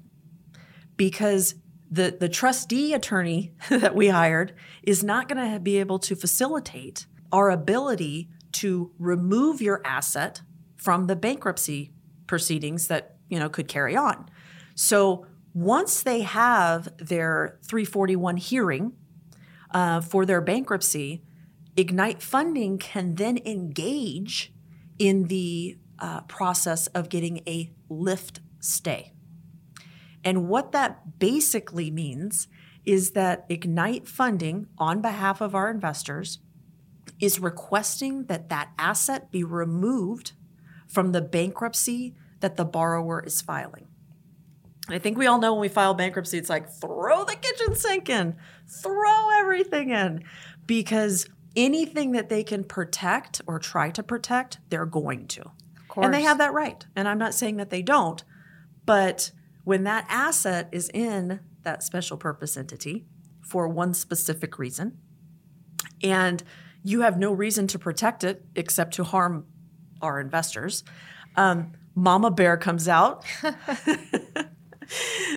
[0.98, 1.54] Because
[1.90, 7.06] the, the trustee attorney that we hired is not going to be able to facilitate
[7.32, 10.42] our ability to remove your asset
[10.76, 11.92] from the bankruptcy
[12.26, 14.28] proceedings that you know could carry on.
[14.74, 18.92] So once they have their 341 hearing
[19.72, 21.22] uh, for their bankruptcy,
[21.76, 24.52] Ignite Funding can then engage
[24.98, 29.12] in the uh, process of getting a lift stay.
[30.24, 32.48] And what that basically means
[32.84, 36.38] is that Ignite Funding, on behalf of our investors,
[37.20, 40.32] is requesting that that asset be removed
[40.86, 43.86] from the bankruptcy that the borrower is filing.
[44.88, 48.08] I think we all know when we file bankruptcy, it's like throw the kitchen sink
[48.08, 50.24] in, throw everything in,
[50.66, 55.42] because anything that they can protect or try to protect, they're going to.
[55.42, 56.04] Of course.
[56.06, 56.86] And they have that right.
[56.96, 58.24] And I'm not saying that they don't,
[58.86, 59.30] but
[59.68, 63.04] when that asset is in that special purpose entity
[63.42, 64.96] for one specific reason,
[66.02, 66.42] and
[66.82, 69.44] you have no reason to protect it except to harm
[70.00, 70.84] our investors,
[71.36, 73.26] um, Mama Bear comes out.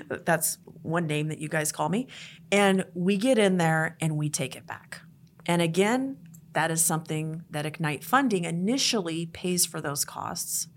[0.07, 2.07] That's one name that you guys call me.
[2.53, 5.01] And we get in there and we take it back.
[5.45, 6.15] And again,
[6.53, 10.69] that is something that Ignite funding initially pays for those costs.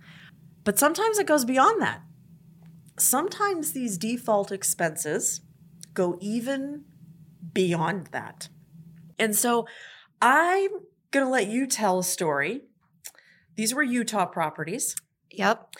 [0.64, 2.02] But sometimes it goes beyond that.
[2.98, 5.40] Sometimes these default expenses
[5.94, 6.84] go even
[7.52, 8.48] beyond that.
[9.18, 9.66] And so
[10.20, 10.70] I'm
[11.10, 12.62] going to let you tell a story.
[13.56, 14.96] These were Utah properties.
[15.30, 15.74] Yep.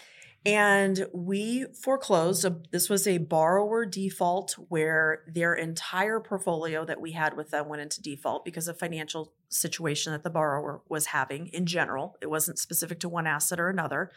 [0.45, 2.45] And we foreclosed.
[2.71, 7.81] This was a borrower default where their entire portfolio that we had with them went
[7.81, 12.15] into default because of financial situation that the borrower was having in general.
[12.21, 14.11] It wasn't specific to one asset or another,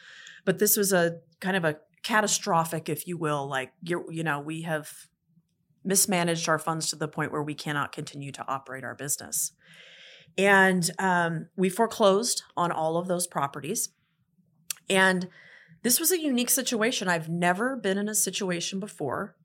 [0.45, 4.41] but this was a kind of a catastrophic, if you will, like you you know,
[4.41, 4.91] we have
[5.85, 9.53] mismanaged our funds to the point where we cannot continue to operate our business.
[10.37, 13.89] And um, we foreclosed on all of those properties.
[14.91, 15.29] And
[15.83, 17.09] this was a unique situation.
[17.09, 19.37] I've never been in a situation before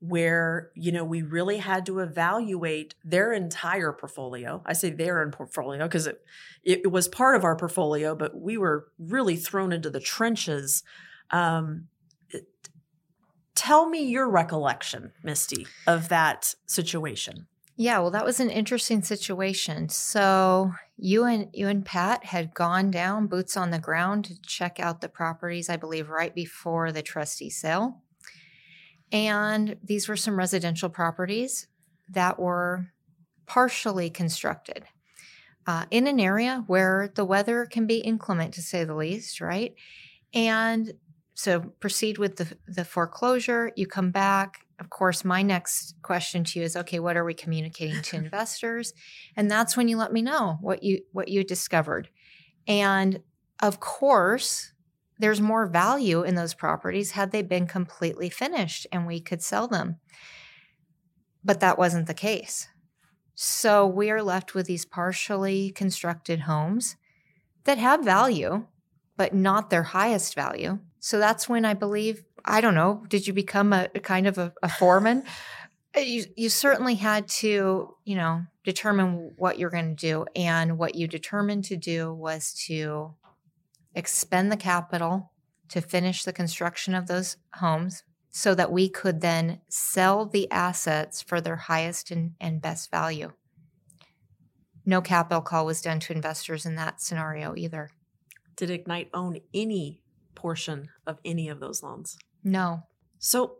[0.00, 5.30] where you know we really had to evaluate their entire portfolio i say their in
[5.30, 6.22] portfolio because it,
[6.64, 10.82] it was part of our portfolio but we were really thrown into the trenches
[11.32, 11.86] um,
[13.60, 17.46] tell me your recollection misty of that situation
[17.80, 19.88] yeah, well, that was an interesting situation.
[19.88, 24.78] So you and you and Pat had gone down, boots on the ground, to check
[24.78, 25.70] out the properties.
[25.70, 28.02] I believe right before the trustee sale,
[29.10, 31.68] and these were some residential properties
[32.10, 32.92] that were
[33.46, 34.84] partially constructed
[35.66, 39.74] uh, in an area where the weather can be inclement, to say the least, right?
[40.34, 40.92] And
[41.34, 43.72] so proceed with the the foreclosure.
[43.76, 47.34] You come back of course, my next question to you is okay, what are we
[47.34, 48.94] communicating to investors?
[49.36, 52.08] And that's when you let me know what you what you discovered.
[52.66, 53.20] And
[53.62, 54.72] of course,
[55.18, 59.68] there's more value in those properties had they been completely finished and we could sell
[59.68, 59.96] them.
[61.44, 62.68] But that wasn't the case.
[63.34, 66.96] So we are left with these partially constructed homes
[67.64, 68.66] that have value,
[69.16, 70.78] but not their highest value.
[71.00, 74.38] So that's when I believe I don't know, did you become a, a kind of
[74.38, 75.24] a, a foreman?
[75.96, 80.24] Uh, you, you certainly had to, you know, determine what you're going to do.
[80.36, 83.14] And what you determined to do was to
[83.96, 85.32] expend the capital
[85.68, 91.20] to finish the construction of those homes so that we could then sell the assets
[91.20, 93.32] for their highest and, and best value.
[94.86, 97.90] No capital call was done to investors in that scenario either.
[98.54, 100.02] Did Ignite own any
[100.40, 102.16] portion of any of those loans?
[102.42, 102.84] No.
[103.18, 103.56] So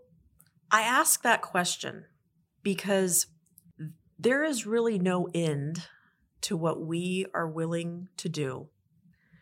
[0.70, 2.06] I ask that question
[2.62, 3.26] because
[4.18, 5.88] there is really no end
[6.42, 8.68] to what we are willing to do.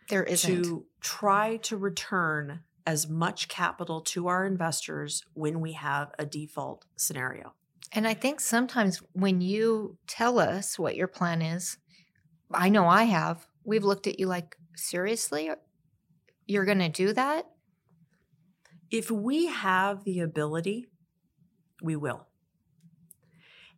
[0.09, 0.65] There isn't.
[0.65, 6.87] To try to return as much capital to our investors when we have a default
[6.97, 7.53] scenario.
[7.93, 11.77] And I think sometimes when you tell us what your plan is,
[12.53, 15.51] I know I have, we've looked at you like, seriously?
[16.49, 17.47] You're going to do that?
[18.91, 20.87] if we have the ability,
[21.83, 22.27] we will.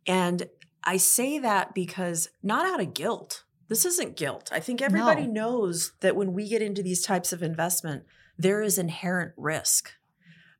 [0.07, 0.49] And
[0.83, 3.43] I say that because not out of guilt.
[3.67, 4.49] This isn't guilt.
[4.51, 5.33] I think everybody no.
[5.33, 8.03] knows that when we get into these types of investment,
[8.37, 9.91] there is inherent risk.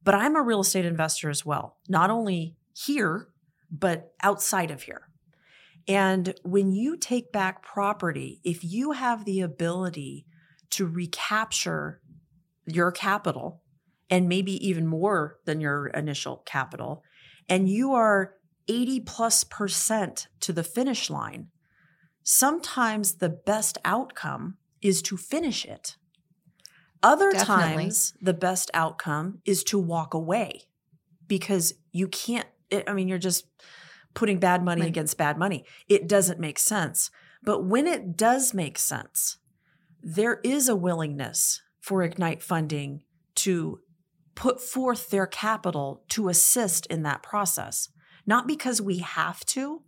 [0.03, 3.27] But I'm a real estate investor as well, not only here,
[3.69, 5.09] but outside of here.
[5.87, 10.25] And when you take back property, if you have the ability
[10.71, 12.00] to recapture
[12.75, 13.61] your capital
[14.09, 17.03] and maybe even more than your initial capital,
[17.47, 18.35] and you are
[18.67, 21.47] 80 plus percent to the finish line,
[22.23, 25.95] sometimes the best outcome is to finish it.
[27.03, 27.83] Other Definitely.
[27.83, 30.63] times, the best outcome is to walk away
[31.27, 33.45] because you can't, eh, I mean, you're just
[34.13, 34.87] putting bad money right.
[34.87, 35.65] against bad money.
[35.87, 37.09] It doesn't make sense.
[37.43, 39.37] But when it does make sense,
[40.03, 43.03] there is a willingness for Ignite funding
[43.35, 43.79] to
[44.35, 47.89] put forth their capital to assist in that process,
[48.25, 49.81] not because we have to,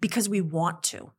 [0.00, 1.12] because we want to.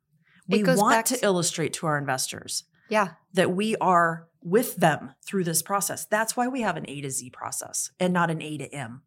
[0.48, 3.10] We want to, to illustrate to our investors yeah.
[3.34, 6.06] that we are with them through this process.
[6.06, 9.04] That's why we have an A to Z process and not an A to M.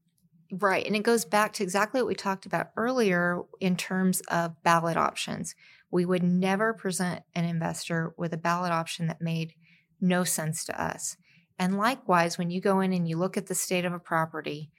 [0.50, 0.86] Right.
[0.86, 4.96] And it goes back to exactly what we talked about earlier in terms of ballot
[4.96, 5.54] options.
[5.90, 9.54] We would never present an investor with a ballot option that made
[10.00, 11.16] no sense to us.
[11.58, 14.70] And likewise, when you go in and you look at the state of a property,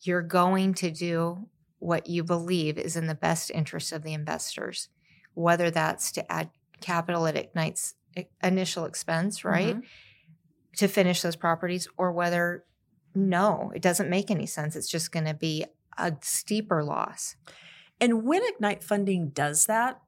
[0.00, 1.48] you're going to do
[1.78, 4.88] what you believe is in the best interest of the investors,
[5.34, 6.50] whether that's to add
[6.80, 7.94] capital at Ignite's
[8.42, 9.76] initial expense, right?
[9.76, 9.86] Mm-hmm.
[10.76, 12.64] To finish those properties, or whether
[13.14, 14.76] no, it doesn't make any sense.
[14.76, 15.64] It's just going to be
[15.98, 17.36] a steeper loss.
[18.00, 20.00] And when Ignite Funding does that,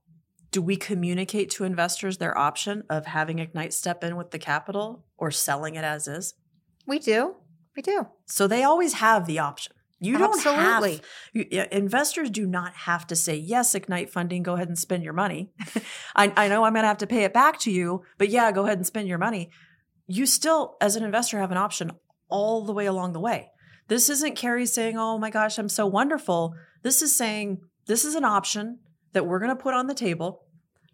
[0.55, 5.05] do we communicate to investors their option of having Ignite step in with the capital
[5.19, 6.35] or selling it as is?
[6.87, 7.35] We do.
[7.75, 8.07] We do.
[8.27, 9.73] So they always have the option.
[9.99, 10.93] You don't Absolutely.
[10.93, 14.45] have you, investors do not have to say yes, Ignite funding.
[14.45, 15.51] Go ahead and spend your money.
[16.15, 18.53] I, I know I'm going to have to pay it back to you, but yeah,
[18.53, 19.51] go ahead and spend your money.
[20.07, 21.91] You still, as an investor, have an option
[22.29, 23.51] all the way along the way.
[23.89, 28.15] This isn't Carrie saying, "Oh my gosh, I'm so wonderful." This is saying this is
[28.15, 28.79] an option
[29.15, 30.44] that we're going to put on the table.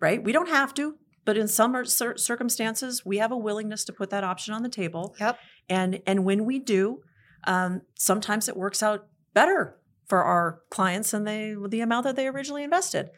[0.01, 0.23] Right?
[0.23, 4.25] We don't have to, but in some circumstances, we have a willingness to put that
[4.25, 5.15] option on the table.
[5.21, 5.39] Yep.
[5.69, 7.03] And and when we do,
[7.47, 9.77] um, sometimes it works out better
[10.07, 13.11] for our clients than they the amount that they originally invested.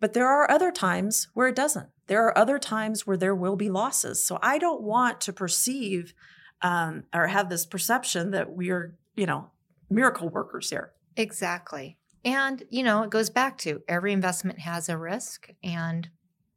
[0.00, 1.88] But there are other times where it doesn't.
[2.06, 4.24] There are other times where there will be losses.
[4.24, 6.14] So I don't want to perceive
[6.62, 9.50] um, or have this perception that we are, you know,
[9.90, 10.92] miracle workers here.
[11.16, 11.98] Exactly.
[12.24, 15.50] And, you know, it goes back to every investment has a risk.
[15.62, 16.08] And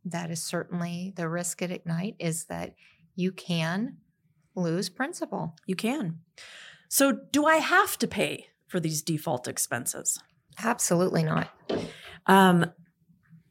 [0.06, 2.76] that is certainly the risk at Ignite is that
[3.16, 3.98] you can
[4.56, 5.56] lose principal.
[5.66, 6.20] You can.
[6.90, 10.20] So, do I have to pay for these default expenses?
[10.62, 11.50] Absolutely not.
[12.28, 12.72] Um,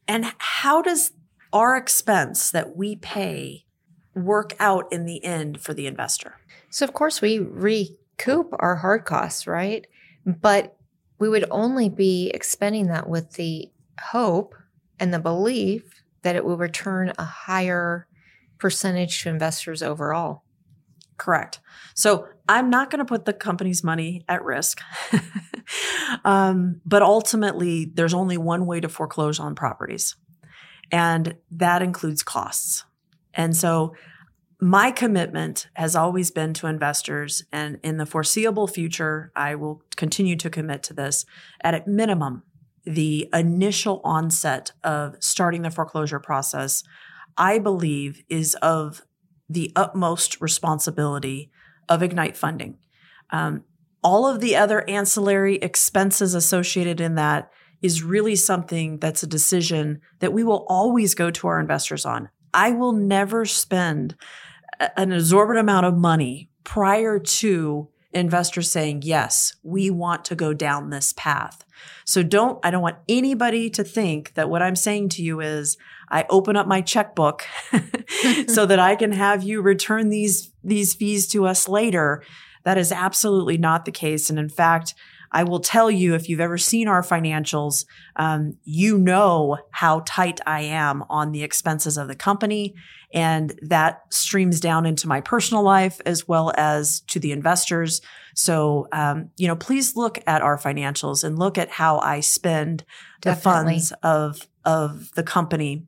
[0.07, 1.11] and how does
[1.51, 3.65] our expense that we pay
[4.15, 6.37] work out in the end for the investor?
[6.69, 9.85] So, of course, we recoup our hard costs, right?
[10.25, 10.77] But
[11.19, 14.55] we would only be expending that with the hope
[14.99, 18.07] and the belief that it will return a higher
[18.57, 20.43] percentage to investors overall.
[21.17, 21.59] Correct.
[21.93, 24.81] So I'm not going to put the company's money at risk.
[26.25, 30.15] um, but ultimately, there's only one way to foreclose on properties,
[30.91, 32.83] and that includes costs.
[33.33, 33.95] And so
[34.59, 40.35] my commitment has always been to investors, and in the foreseeable future, I will continue
[40.37, 41.25] to commit to this
[41.61, 42.43] at a minimum.
[42.85, 46.83] The initial onset of starting the foreclosure process,
[47.37, 49.03] I believe, is of
[49.49, 51.51] the utmost responsibility
[51.87, 52.77] of Ignite funding.
[53.29, 53.63] Um,
[54.03, 57.49] all of the other ancillary expenses associated in that
[57.81, 62.29] is really something that's a decision that we will always go to our investors on.
[62.53, 64.15] I will never spend
[64.97, 70.89] an exorbitant amount of money prior to investors saying, yes, we want to go down
[70.89, 71.63] this path.
[72.05, 75.77] So don't, I don't want anybody to think that what I'm saying to you is
[76.09, 77.45] I open up my checkbook
[78.47, 82.23] so that I can have you return these, these fees to us later.
[82.63, 84.29] That is absolutely not the case.
[84.29, 84.95] And in fact,
[85.33, 90.39] I will tell you if you've ever seen our financials, um, you know how tight
[90.45, 92.75] I am on the expenses of the company.
[93.13, 98.01] And that streams down into my personal life as well as to the investors.
[98.35, 102.83] So, um, you know, please look at our financials and look at how I spend
[103.21, 103.33] Definitely.
[103.33, 105.87] the funds of, of the company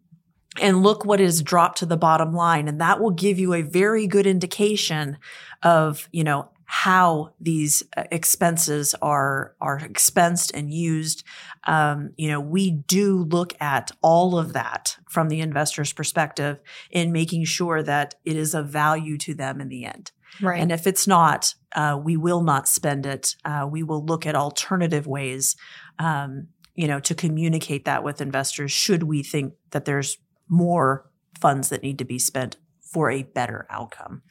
[0.61, 2.67] and look what is dropped to the bottom line.
[2.67, 5.17] And that will give you a very good indication
[5.63, 11.23] of, you know, how these uh, expenses are are expensed and used.
[11.63, 16.59] Um, you know, we do look at all of that from the investor's perspective
[16.91, 20.11] in making sure that it is of value to them in the end.
[20.41, 20.61] Right.
[20.61, 23.35] And if it's not, uh, we will not spend it.
[23.45, 25.55] Uh, we will look at alternative ways,
[25.97, 28.73] um, you know, to communicate that with investors.
[28.73, 30.17] Should we think that there's
[30.49, 31.09] more
[31.39, 32.57] funds that need to be spent
[32.95, 34.21] for a better outcome.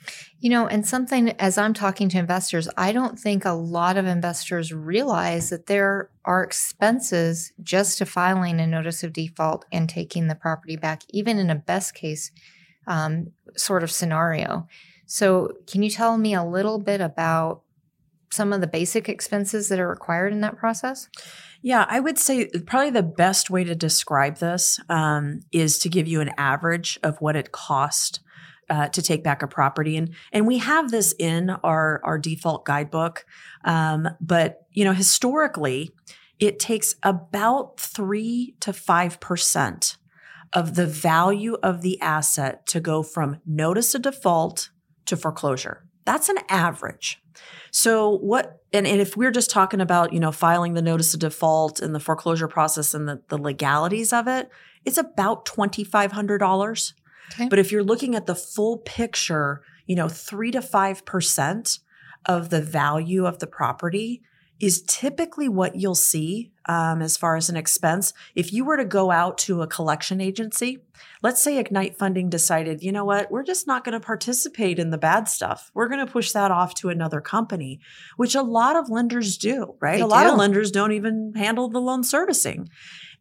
[0.40, 4.06] You know, and something as I'm talking to investors, I don't think a lot of
[4.06, 10.28] investors realize that there are expenses just to filing a notice of default and taking
[10.28, 12.30] the property back, even in a best case
[12.86, 14.66] um, sort of scenario.
[15.04, 17.60] So, can you tell me a little bit about
[18.32, 21.10] some of the basic expenses that are required in that process?
[21.60, 26.08] Yeah, I would say probably the best way to describe this um, is to give
[26.08, 28.20] you an average of what it cost
[28.70, 32.64] uh, to take back a property, and and we have this in our our default
[32.64, 33.24] guidebook.
[33.64, 35.90] Um, but you know, historically,
[36.38, 39.96] it takes about three to five percent
[40.52, 44.70] of the value of the asset to go from notice of default
[45.06, 45.84] to foreclosure.
[46.04, 47.20] That's an average.
[47.70, 51.20] So what and, and if we're just talking about, you know, filing the notice of
[51.20, 54.48] default and the foreclosure process and the, the legalities of it,
[54.84, 56.92] it's about $2,500.
[57.32, 57.48] Okay.
[57.48, 61.78] But if you're looking at the full picture, you know, three to 5%
[62.26, 64.22] of the value of the property
[64.60, 68.12] is typically what you'll see um, as far as an expense.
[68.34, 70.78] If you were to go out to a collection agency,
[71.22, 74.90] let's say Ignite Funding decided, you know what, we're just not going to participate in
[74.90, 75.70] the bad stuff.
[75.74, 77.80] We're going to push that off to another company,
[78.16, 79.96] which a lot of lenders do, right?
[79.96, 82.68] They a lot of lenders don't even handle the loan servicing.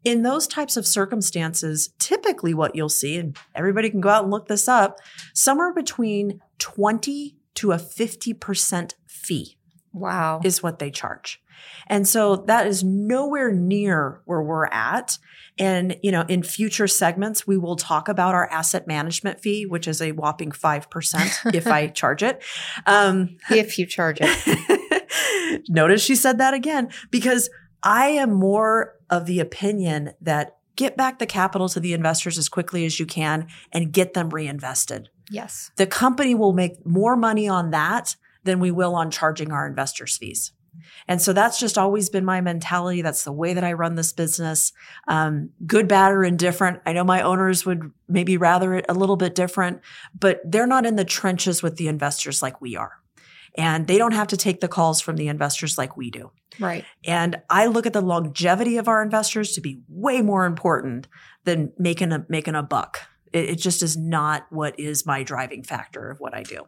[0.04, 4.32] In those types of circumstances, typically what you'll see, and everybody can go out and
[4.32, 5.00] look this up,
[5.34, 9.58] somewhere between 20 to a 50% fee
[9.94, 10.42] Wow.
[10.44, 11.40] is what they charge.
[11.88, 15.18] And so that is nowhere near where we're at.
[15.60, 19.88] And, you know, in future segments, we will talk about our asset management fee, which
[19.88, 22.42] is a whopping 5% if I charge it.
[22.86, 25.64] Um, if you charge it.
[25.70, 27.50] Notice she said that again because
[27.84, 32.50] I am more of the opinion that get back the capital to the investors as
[32.50, 35.10] quickly as you can and get them reinvested.
[35.30, 35.72] Yes.
[35.76, 40.18] The company will make more money on that than we will on charging our investors
[40.18, 40.52] fees.
[41.08, 43.02] And so that's just always been my mentality.
[43.02, 44.74] That's the way that I run this business.
[45.08, 46.82] Um, good, bad, or indifferent.
[46.86, 49.82] I know my owners would maybe rather it a little bit different,
[50.20, 52.94] but they're not in the trenches with the investors like we are.
[53.56, 56.32] And they don't have to take the calls from the investors like we do.
[56.60, 56.86] Right.
[57.06, 61.08] And I look at the longevity of our investors to be way more important
[61.44, 63.02] than making a making a buck.
[63.32, 66.64] It, it just is not what is my driving factor of what I do.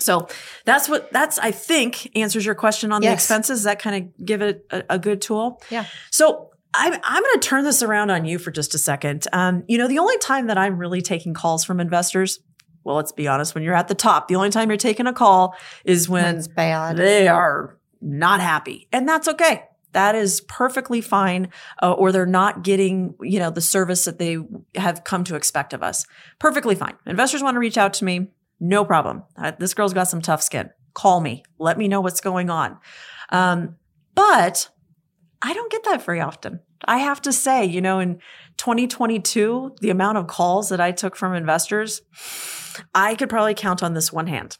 [0.00, 0.28] So
[0.64, 3.64] that's what that's I think answers your question on the expenses.
[3.64, 5.62] That kind of give it a, a good tool?
[5.70, 5.86] Yeah.
[6.10, 9.26] So I'm, I'm going to turn this around on you for just a second.
[9.32, 12.40] Um, you know, the only time that I'm really taking calls from investors,
[12.84, 15.12] well, let's be honest, when you're at the top, the only time you're taking a
[15.12, 15.54] call
[15.84, 16.96] is when It's bad.
[16.96, 18.86] they are not happy.
[18.92, 19.64] And that's okay.
[19.92, 21.48] That is perfectly fine.
[21.82, 24.38] Uh, or they're not getting, you know, the service that they
[24.74, 26.04] have come to expect of us.
[26.38, 26.94] Perfectly fine.
[27.06, 28.28] Investors want to reach out to me.
[28.60, 29.22] No problem.
[29.36, 30.70] Uh, this girl's got some tough skin.
[30.94, 31.42] Call me.
[31.58, 32.76] Let me know what's going on.
[33.30, 33.76] Um,
[34.14, 34.68] but
[35.42, 36.60] I don't get that very often.
[36.86, 38.18] I have to say, you know, in
[38.56, 42.02] 2022, the amount of calls that I took from investors,
[42.94, 44.58] I could probably count on this one hand.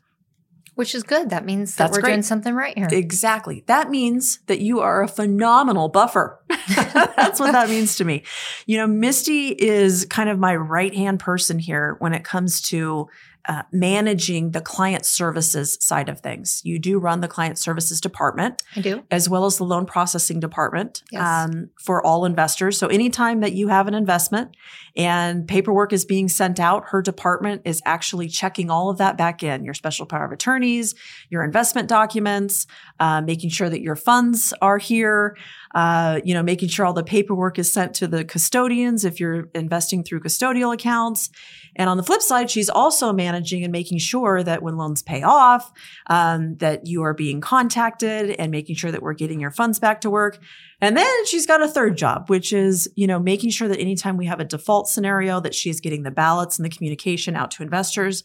[0.75, 1.31] Which is good.
[1.31, 2.11] That means that That's we're great.
[2.11, 2.89] doing something right here.
[2.91, 3.63] Exactly.
[3.69, 6.41] That means that you are a phenomenal buffer.
[6.75, 8.25] That's what that means to me.
[8.67, 13.07] You know, Misty is kind of my right hand person here when it comes to
[13.47, 16.61] uh, managing the client services side of things.
[16.65, 19.05] You do run the client services department I do.
[19.11, 21.23] as well as the loan processing department Yes.
[21.23, 22.79] um, for all investors.
[22.79, 24.57] So anytime that you have an investment
[24.97, 29.43] and paperwork is being sent out, her department is actually checking all of that back
[29.43, 30.95] in, your special power of attorneys,
[31.29, 32.67] your investment documents,
[33.01, 35.37] uh, making sure that your funds are here,
[35.75, 39.49] uh, you know, making sure all the paperwork is sent to the custodians if you're
[39.55, 41.31] investing through custodial accounts.
[41.75, 45.23] And on the flip side, she's also managing and making sure that when loans pay
[45.23, 45.73] off,
[46.09, 50.01] um, that you are being contacted and making sure that we're getting your funds back
[50.03, 50.39] to work.
[50.81, 54.17] And then she's got a third job, which is, you know, making sure that anytime
[54.17, 57.51] we have a default scenario, that she is getting the ballots and the communication out
[57.53, 58.23] to investors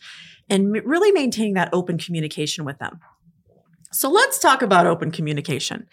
[0.49, 2.99] and really maintaining that open communication with them.
[3.91, 5.87] So let's talk about open communication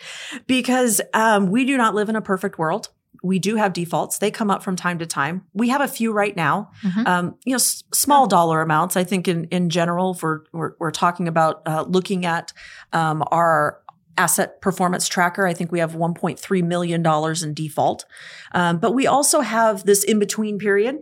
[0.47, 2.89] because um, we do not live in a perfect world.
[3.23, 4.19] We do have defaults.
[4.19, 5.43] They come up from time to time.
[5.55, 6.71] We have a few right now.
[6.85, 7.07] Mhm.
[7.07, 8.97] Um, you know, s- small dollar amounts.
[8.97, 12.53] I think in in general, for we're, we're talking about uh, looking at
[12.93, 13.81] um, our
[14.19, 15.47] asset performance tracker.
[15.47, 18.05] I think we have 1.3 million dollars in default,
[18.53, 20.99] um, but we also have this in between period.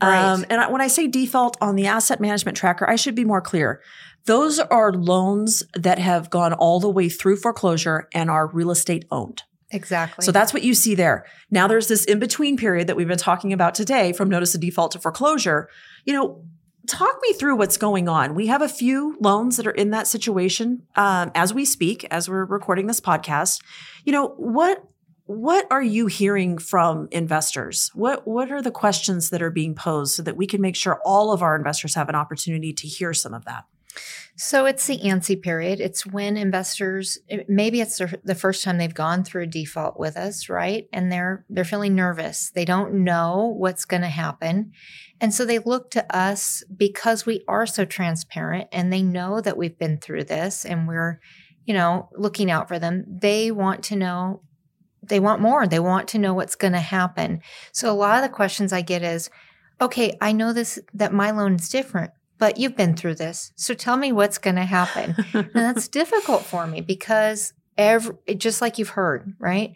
[0.00, 0.16] Right.
[0.24, 3.40] Um, and when I say default on the asset management tracker, I should be more
[3.40, 3.80] clear.
[4.24, 9.04] Those are loans that have gone all the way through foreclosure and are real estate
[9.10, 9.42] owned.
[9.70, 10.24] Exactly.
[10.24, 11.26] So that's what you see there.
[11.50, 14.60] Now there's this in between period that we've been talking about today from notice of
[14.60, 15.68] default to foreclosure.
[16.04, 16.44] You know,
[16.86, 18.34] talk me through what's going on.
[18.34, 22.28] We have a few loans that are in that situation um, as we speak, as
[22.28, 23.62] we're recording this podcast.
[24.04, 24.82] You know, what
[25.26, 27.90] what are you hearing from investors?
[27.94, 31.00] What what are the questions that are being posed so that we can make sure
[31.04, 33.64] all of our investors have an opportunity to hear some of that?
[34.40, 35.80] So it's the antsy period.
[35.80, 40.16] It's when investors eh, maybe it's the first time they've gone through a default with
[40.16, 40.88] us, right?
[40.92, 42.50] And they're they're feeling nervous.
[42.50, 44.72] They don't know what's going to happen.
[45.20, 49.56] And so they look to us because we are so transparent and they know that
[49.56, 51.18] we've been through this and we're,
[51.64, 53.04] you know, looking out for them.
[53.08, 54.42] They want to know
[55.02, 55.66] they want more.
[55.66, 57.40] They want to know what's going to happen.
[57.72, 59.30] So a lot of the questions I get is,
[59.80, 63.52] okay, I know this that my loan is different but you've been through this.
[63.56, 65.16] So tell me what's going to happen.
[65.32, 69.74] and that's difficult for me because every, just like you've heard, right?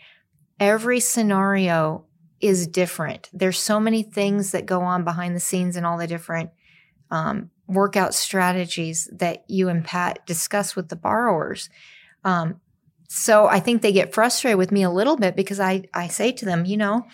[0.61, 2.05] Every scenario
[2.41, 3.31] is different.
[3.33, 6.51] There's so many things that go on behind the scenes and all the different
[7.11, 11.69] um, workout strategies that you and Pat discuss with the borrowers.
[12.25, 12.61] Um,
[13.09, 16.33] so I think they get frustrated with me a little bit because I, I say
[16.33, 17.07] to them, you know,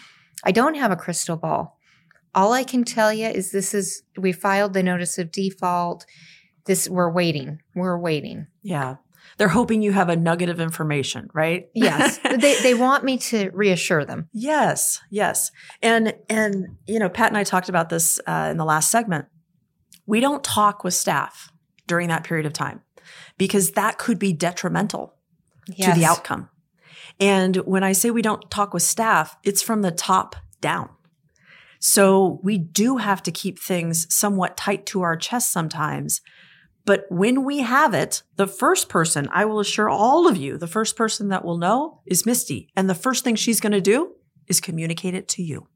[0.45, 1.78] I don't have a crystal ball.
[2.35, 6.05] All I can tell you is this is we filed the notice of default.
[6.67, 7.61] This we're waiting.
[7.75, 8.47] We're waiting.
[8.63, 8.97] Yeah.
[9.37, 11.69] They're hoping you have a nugget of information, right?
[11.75, 12.19] Yes.
[12.41, 14.29] they they want me to reassure them.
[14.33, 15.51] Yes, yes.
[15.83, 19.27] And and you know, Pat and I talked about this uh, in the last segment.
[20.07, 21.53] We don't talk with staff
[21.87, 22.83] during that period of time
[23.37, 25.15] because that could be detrimental
[25.77, 25.95] Yes.
[25.95, 26.49] to the outcome.
[27.21, 30.89] And when I say we don't talk with staff, it's from the top down.
[31.79, 36.21] So we do have to keep things somewhat tight to our chest sometimes.
[36.85, 40.67] But when we have it, the first person, I will assure all of you, the
[40.67, 42.71] first person that will know is Misty.
[42.75, 44.15] And the first thing she's going to do
[44.47, 45.69] is communicate it to you.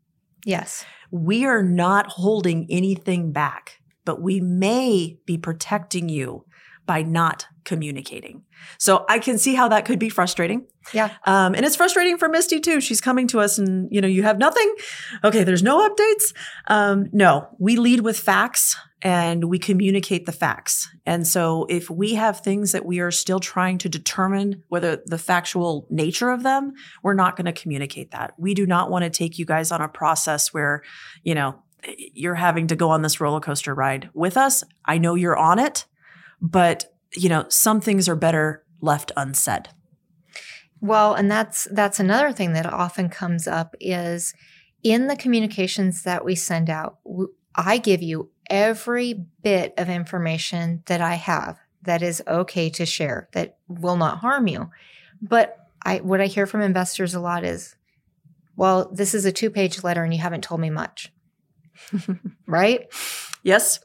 [0.44, 0.84] Yes.
[1.10, 6.46] We are not holding anything back, but we may be protecting you
[6.86, 8.42] by not communicating.
[8.78, 10.66] So I can see how that could be frustrating.
[10.92, 11.10] Yeah.
[11.24, 12.80] Um, and it's frustrating for Misty too.
[12.80, 14.74] She's coming to us and, you know, you have nothing.
[15.22, 15.44] Okay.
[15.44, 16.32] There's no updates.
[16.66, 20.88] Um, no, we lead with facts and we communicate the facts.
[21.06, 25.18] And so if we have things that we are still trying to determine whether the
[25.18, 26.72] factual nature of them,
[27.02, 28.34] we're not going to communicate that.
[28.38, 30.82] We do not want to take you guys on a process where,
[31.24, 34.62] you know, you're having to go on this roller coaster ride with us.
[34.84, 35.84] I know you're on it,
[36.42, 39.68] but you know, some things are better left unsaid.
[40.80, 44.34] Well, and that's that's another thing that often comes up is
[44.82, 46.98] in the communications that we send out,
[47.54, 53.28] I give you every bit of information that I have that is okay to share
[53.32, 54.70] that will not harm you.
[55.20, 57.76] But I what I hear from investors a lot is,
[58.56, 61.12] well, this is a two-page letter and you haven't told me much.
[62.46, 62.92] right?
[63.42, 63.80] Yes.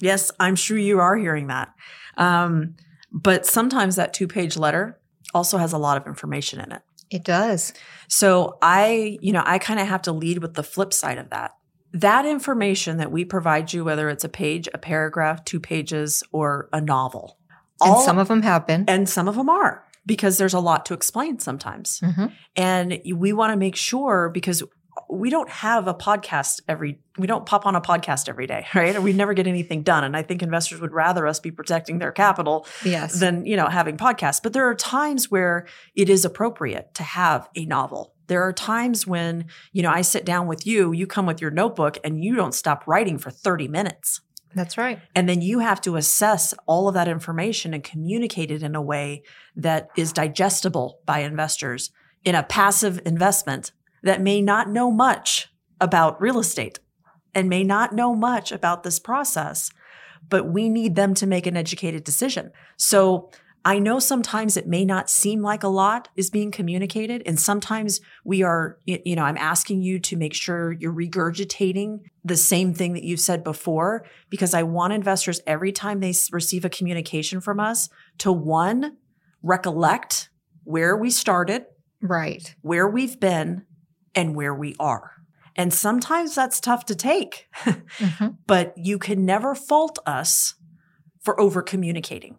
[0.00, 1.72] Yes, I'm sure you are hearing that.
[2.16, 2.76] Um,
[3.12, 4.98] but sometimes that two page letter
[5.32, 6.82] also has a lot of information in it.
[7.10, 7.72] It does.
[8.08, 11.30] So I, you know, I kind of have to lead with the flip side of
[11.30, 11.52] that.
[11.92, 16.68] That information that we provide you, whether it's a page, a paragraph, two pages, or
[16.72, 17.38] a novel,
[17.80, 18.84] and some of them have been.
[18.88, 22.00] and some of them are because there's a lot to explain sometimes.
[22.00, 22.32] Mhm.
[22.56, 24.62] And we want to make sure because
[25.08, 28.96] we don't have a podcast every we don't pop on a podcast every day, right?
[28.96, 30.02] Or we never get anything done.
[30.04, 33.20] And I think investors would rather us be protecting their capital Yes.
[33.20, 34.40] than, you know, having podcasts.
[34.42, 38.14] But there are times where it is appropriate to have a novel.
[38.26, 41.50] There are times when, you know, I sit down with you, you come with your
[41.50, 44.20] notebook and you don't stop writing for 30 minutes.
[44.54, 45.00] That's right.
[45.14, 48.82] And then you have to assess all of that information and communicate it in a
[48.82, 49.22] way
[49.56, 51.90] that is digestible by investors
[52.24, 53.72] in a passive investment
[54.04, 55.48] that may not know much
[55.80, 56.78] about real estate
[57.34, 59.70] and may not know much about this process,
[60.28, 62.52] but we need them to make an educated decision.
[62.76, 63.30] So
[63.66, 67.22] I know sometimes it may not seem like a lot is being communicated.
[67.24, 72.36] And sometimes we are, you know, I'm asking you to make sure you're regurgitating the
[72.36, 76.70] same thing that you've said before, because I want investors every time they receive a
[76.70, 77.88] communication from us
[78.18, 78.98] to one,
[79.42, 80.28] recollect
[80.64, 81.64] where we started,
[82.02, 82.54] Right.
[82.60, 83.64] where we've been,
[84.14, 85.12] and where we are.
[85.56, 88.38] And sometimes that's tough to take, Mhm.
[88.46, 90.54] but you can never fault us
[91.22, 92.38] for over communicating.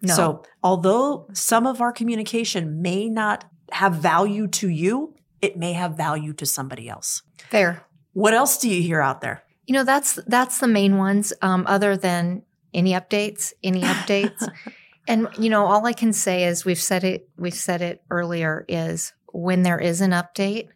[0.00, 0.14] No.
[0.14, 5.96] So, although some of our communication may not have value to you, it may have
[5.96, 7.22] value to somebody else.
[7.50, 7.84] Fair.
[8.12, 9.42] What else do you hear out there?
[9.66, 11.32] You know, that's that's the main ones.
[11.42, 14.46] Um, other than any updates, any updates,
[15.08, 17.28] and you know, all I can say is we've said it.
[17.38, 18.64] We've said it earlier.
[18.68, 20.68] Is when there is an update,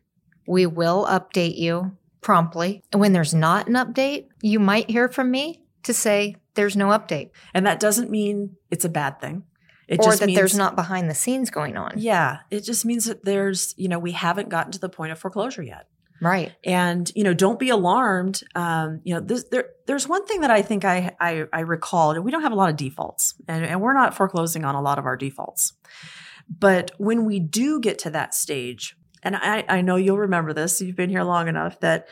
[0.47, 2.83] we will update you promptly.
[2.93, 6.89] And when there's not an update, you might hear from me to say there's no
[6.89, 9.45] update, And that doesn't mean it's a bad thing.
[9.87, 11.95] It or just that means, there's not behind the scenes going on.
[11.97, 15.19] Yeah, it just means that there's, you know, we haven't gotten to the point of
[15.19, 15.87] foreclosure yet.
[16.21, 16.53] Right.
[16.65, 18.43] And you know, don't be alarmed.
[18.57, 22.17] Um, you know, this, there, there's one thing that I think I, I I recalled,
[22.17, 24.83] and we don't have a lot of defaults, and, and we're not foreclosing on a
[24.83, 25.75] lot of our defaults.
[26.49, 30.81] But when we do get to that stage, and I, I know you'll remember this,
[30.81, 32.09] you've been here long enough that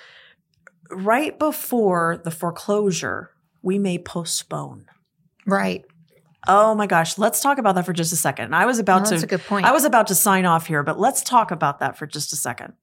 [0.90, 3.30] right before the foreclosure,
[3.62, 4.86] we may postpone.
[5.46, 5.84] Right.
[6.48, 8.54] Oh my gosh, let's talk about that for just a second.
[8.54, 9.66] I was about No, to that's a good point.
[9.66, 12.36] I was about to sign off here, but let's talk about that for just a
[12.36, 12.74] second.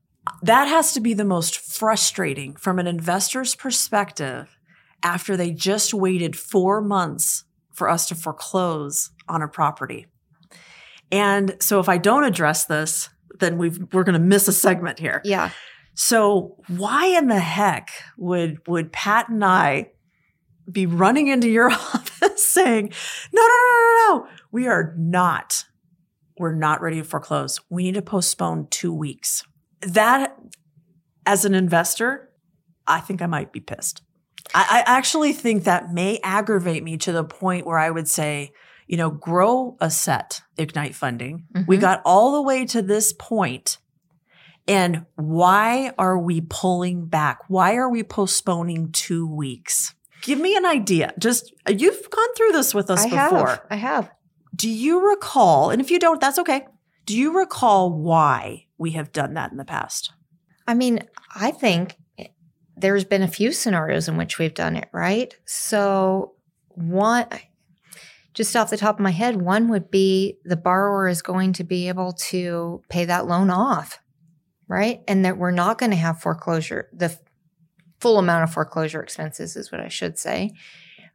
[0.41, 4.57] That has to be the most frustrating from an investor's perspective
[5.01, 10.07] after they just waited four months for us to foreclose on a property.
[11.13, 13.09] And so if I don't address this,
[13.39, 15.21] then we are going to miss a segment here.
[15.23, 15.51] Yeah.
[15.93, 19.91] So why in the heck would would Pat and I
[20.69, 22.91] be running into your office saying,
[23.31, 25.65] "No, no, no, no, no, we are not
[26.39, 27.61] we're not ready to foreclose.
[27.69, 29.43] We need to postpone 2 weeks."
[29.81, 30.35] That
[31.27, 32.31] as an investor,
[32.87, 34.01] I think I might be pissed.
[34.55, 38.51] I, I actually think that may aggravate me to the point where I would say,
[38.87, 41.45] you know, grow a set Ignite funding.
[41.53, 41.65] Mm-hmm.
[41.67, 43.77] We got all the way to this point
[44.67, 47.39] and why are we pulling back?
[47.47, 49.93] Why are we postponing two weeks?
[50.21, 51.13] Give me an idea.
[51.19, 53.47] Just you've gone through this with us I before.
[53.47, 53.61] Have.
[53.69, 54.11] I have.
[54.55, 55.69] Do you recall?
[55.69, 56.65] And if you don't, that's okay.
[57.05, 60.13] Do you recall why we have done that in the past?
[60.65, 60.99] I mean,
[61.35, 61.97] I think
[62.77, 65.35] there's been a few scenarios in which we've done it, right?
[65.45, 66.35] So,
[66.69, 67.25] one,
[68.33, 71.63] just off the top of my head, one would be the borrower is going to
[71.63, 73.99] be able to pay that loan off
[74.67, 75.01] right?
[75.07, 77.17] And that we're not going to have foreclosure, the
[77.99, 80.51] full amount of foreclosure expenses is what I should say.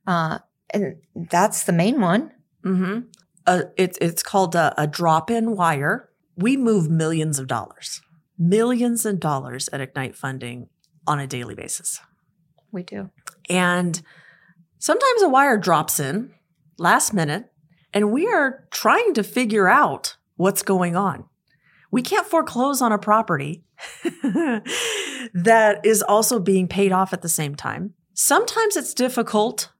[0.06, 0.38] Uh,
[0.70, 2.32] and that's the main one.
[2.64, 3.00] Mm-hmm.
[3.46, 6.10] Uh, it's it's called a, a drop in wire.
[6.36, 8.02] We move millions of dollars,
[8.38, 10.68] millions of dollars at Ignite Funding
[11.06, 12.00] on a daily basis.
[12.70, 13.10] We do.
[13.48, 14.00] And
[14.78, 16.34] sometimes a wire drops in
[16.78, 17.50] last minute,
[17.92, 21.24] and we are trying to figure out what's going on
[21.90, 23.64] we can't foreclose on a property
[25.32, 27.94] that is also being paid off at the same time.
[28.14, 29.72] Sometimes it's difficult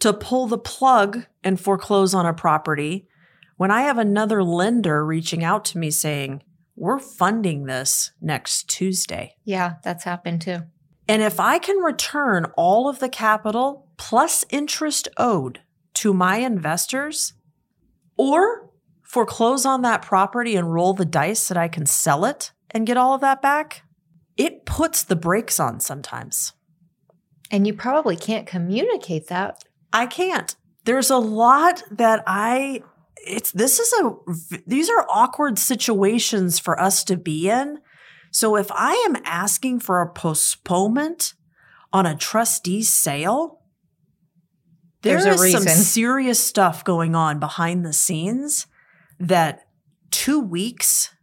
[0.00, 3.06] to pull the plug and foreclose on a property
[3.56, 6.42] when I have another lender reaching out to me saying,
[6.76, 9.36] We're funding this next Tuesday.
[9.44, 10.58] Yeah, that's happened too.
[11.06, 15.60] And if I can return all of the capital plus interest owed
[15.94, 17.34] to my investors,
[18.16, 18.70] or
[19.02, 22.96] foreclose on that property and roll the dice that I can sell it and get
[22.96, 23.82] all of that back,
[24.36, 26.52] it puts the brakes on sometimes.
[27.50, 29.64] And you probably can't communicate that.
[29.92, 30.56] I can't.
[30.84, 32.82] There's a lot that I
[33.26, 34.16] it's this is a
[34.66, 37.78] these are awkward situations for us to be in.
[38.30, 41.34] So if I am asking for a postponement
[41.92, 43.60] on a trustee sale,
[45.04, 48.66] there There's is some serious stuff going on behind the scenes
[49.20, 49.66] that
[50.10, 51.14] two weeks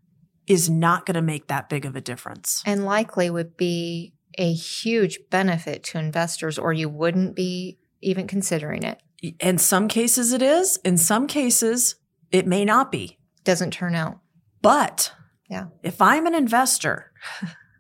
[0.48, 2.64] is not going to make that big of a difference.
[2.66, 8.84] And likely would be a huge benefit to investors, or you wouldn't be even considering
[8.84, 9.02] it.
[9.40, 10.78] In some cases, it is.
[10.78, 11.96] In some cases,
[12.32, 13.18] it may not be.
[13.44, 14.20] Doesn't turn out.
[14.62, 15.12] But
[15.50, 17.12] yeah, if I'm an investor,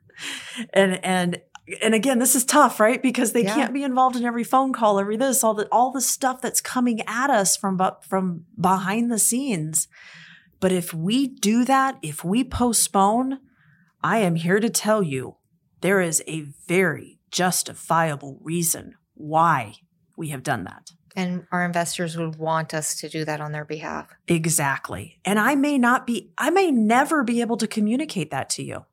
[0.74, 1.41] and and
[1.82, 3.02] and again, this is tough, right?
[3.02, 3.54] Because they yeah.
[3.54, 6.62] can't be involved in every phone call, every this, all the all the stuff that's
[6.62, 9.88] coming at us from from behind the scenes.
[10.60, 13.40] But if we do that, if we postpone,
[14.04, 15.38] I am here to tell you
[15.82, 19.76] there is a very justifiable reason why
[20.16, 20.92] we have done that.
[21.16, 24.08] And our investors would want us to do that on their behalf.
[24.28, 25.20] Exactly.
[25.26, 28.86] And I may not be, I may never be able to communicate that to you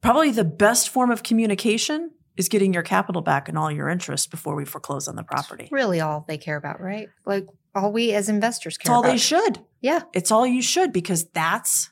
[0.00, 4.30] probably the best form of communication is getting your capital back and all your interest
[4.30, 5.64] before we foreclose on the property.
[5.64, 7.08] It's really all they care about, right?
[7.26, 9.12] Like all we as investors care it's all about.
[9.12, 9.60] they should.
[9.80, 10.00] Yeah.
[10.12, 11.90] It's all you should because that's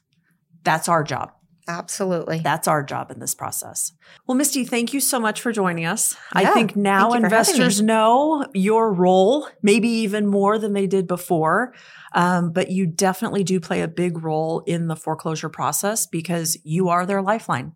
[0.65, 1.33] that's our job.
[1.69, 2.39] Absolutely.
[2.39, 3.93] That's our job in this process.
[4.27, 6.17] Well, Misty, thank you so much for joining us.
[6.35, 11.75] Yeah, I think now investors know your role, maybe even more than they did before.
[12.15, 16.89] Um, but you definitely do play a big role in the foreclosure process because you
[16.89, 17.75] are their lifeline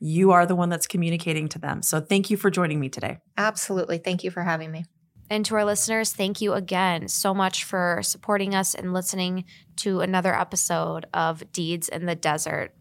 [0.00, 1.82] you are the one that's communicating to them.
[1.82, 3.18] So thank you for joining me today.
[3.36, 3.98] Absolutely.
[3.98, 4.84] Thank you for having me.
[5.30, 9.44] And to our listeners, thank you again so much for supporting us and listening
[9.76, 12.72] to another episode of Deeds in the Desert.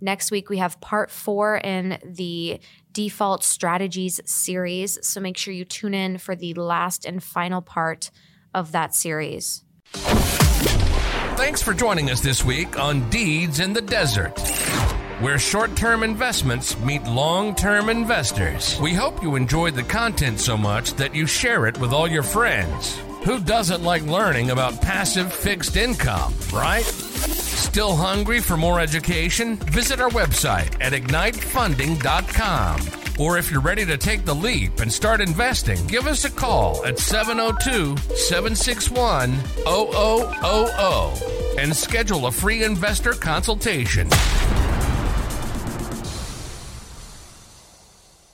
[0.00, 2.60] Next week, we have part four in the
[2.92, 4.98] Default Strategies series.
[5.06, 8.10] So make sure you tune in for the last and final part
[8.52, 9.64] of that series.
[11.36, 14.38] Thanks for joining us this week on Deeds in the Desert
[15.20, 18.78] where short term investments meet long term investors.
[18.80, 22.22] We hope you enjoyed the content so much that you share it with all your
[22.22, 22.98] friends.
[23.24, 26.84] Who doesn't like learning about passive fixed income, right?
[26.84, 29.56] Still hungry for more education?
[29.56, 32.80] Visit our website at ignitefunding.com.
[33.18, 36.84] Or if you're ready to take the leap and start investing, give us a call
[36.84, 44.08] at 702 761 0000 and schedule a free investor consultation.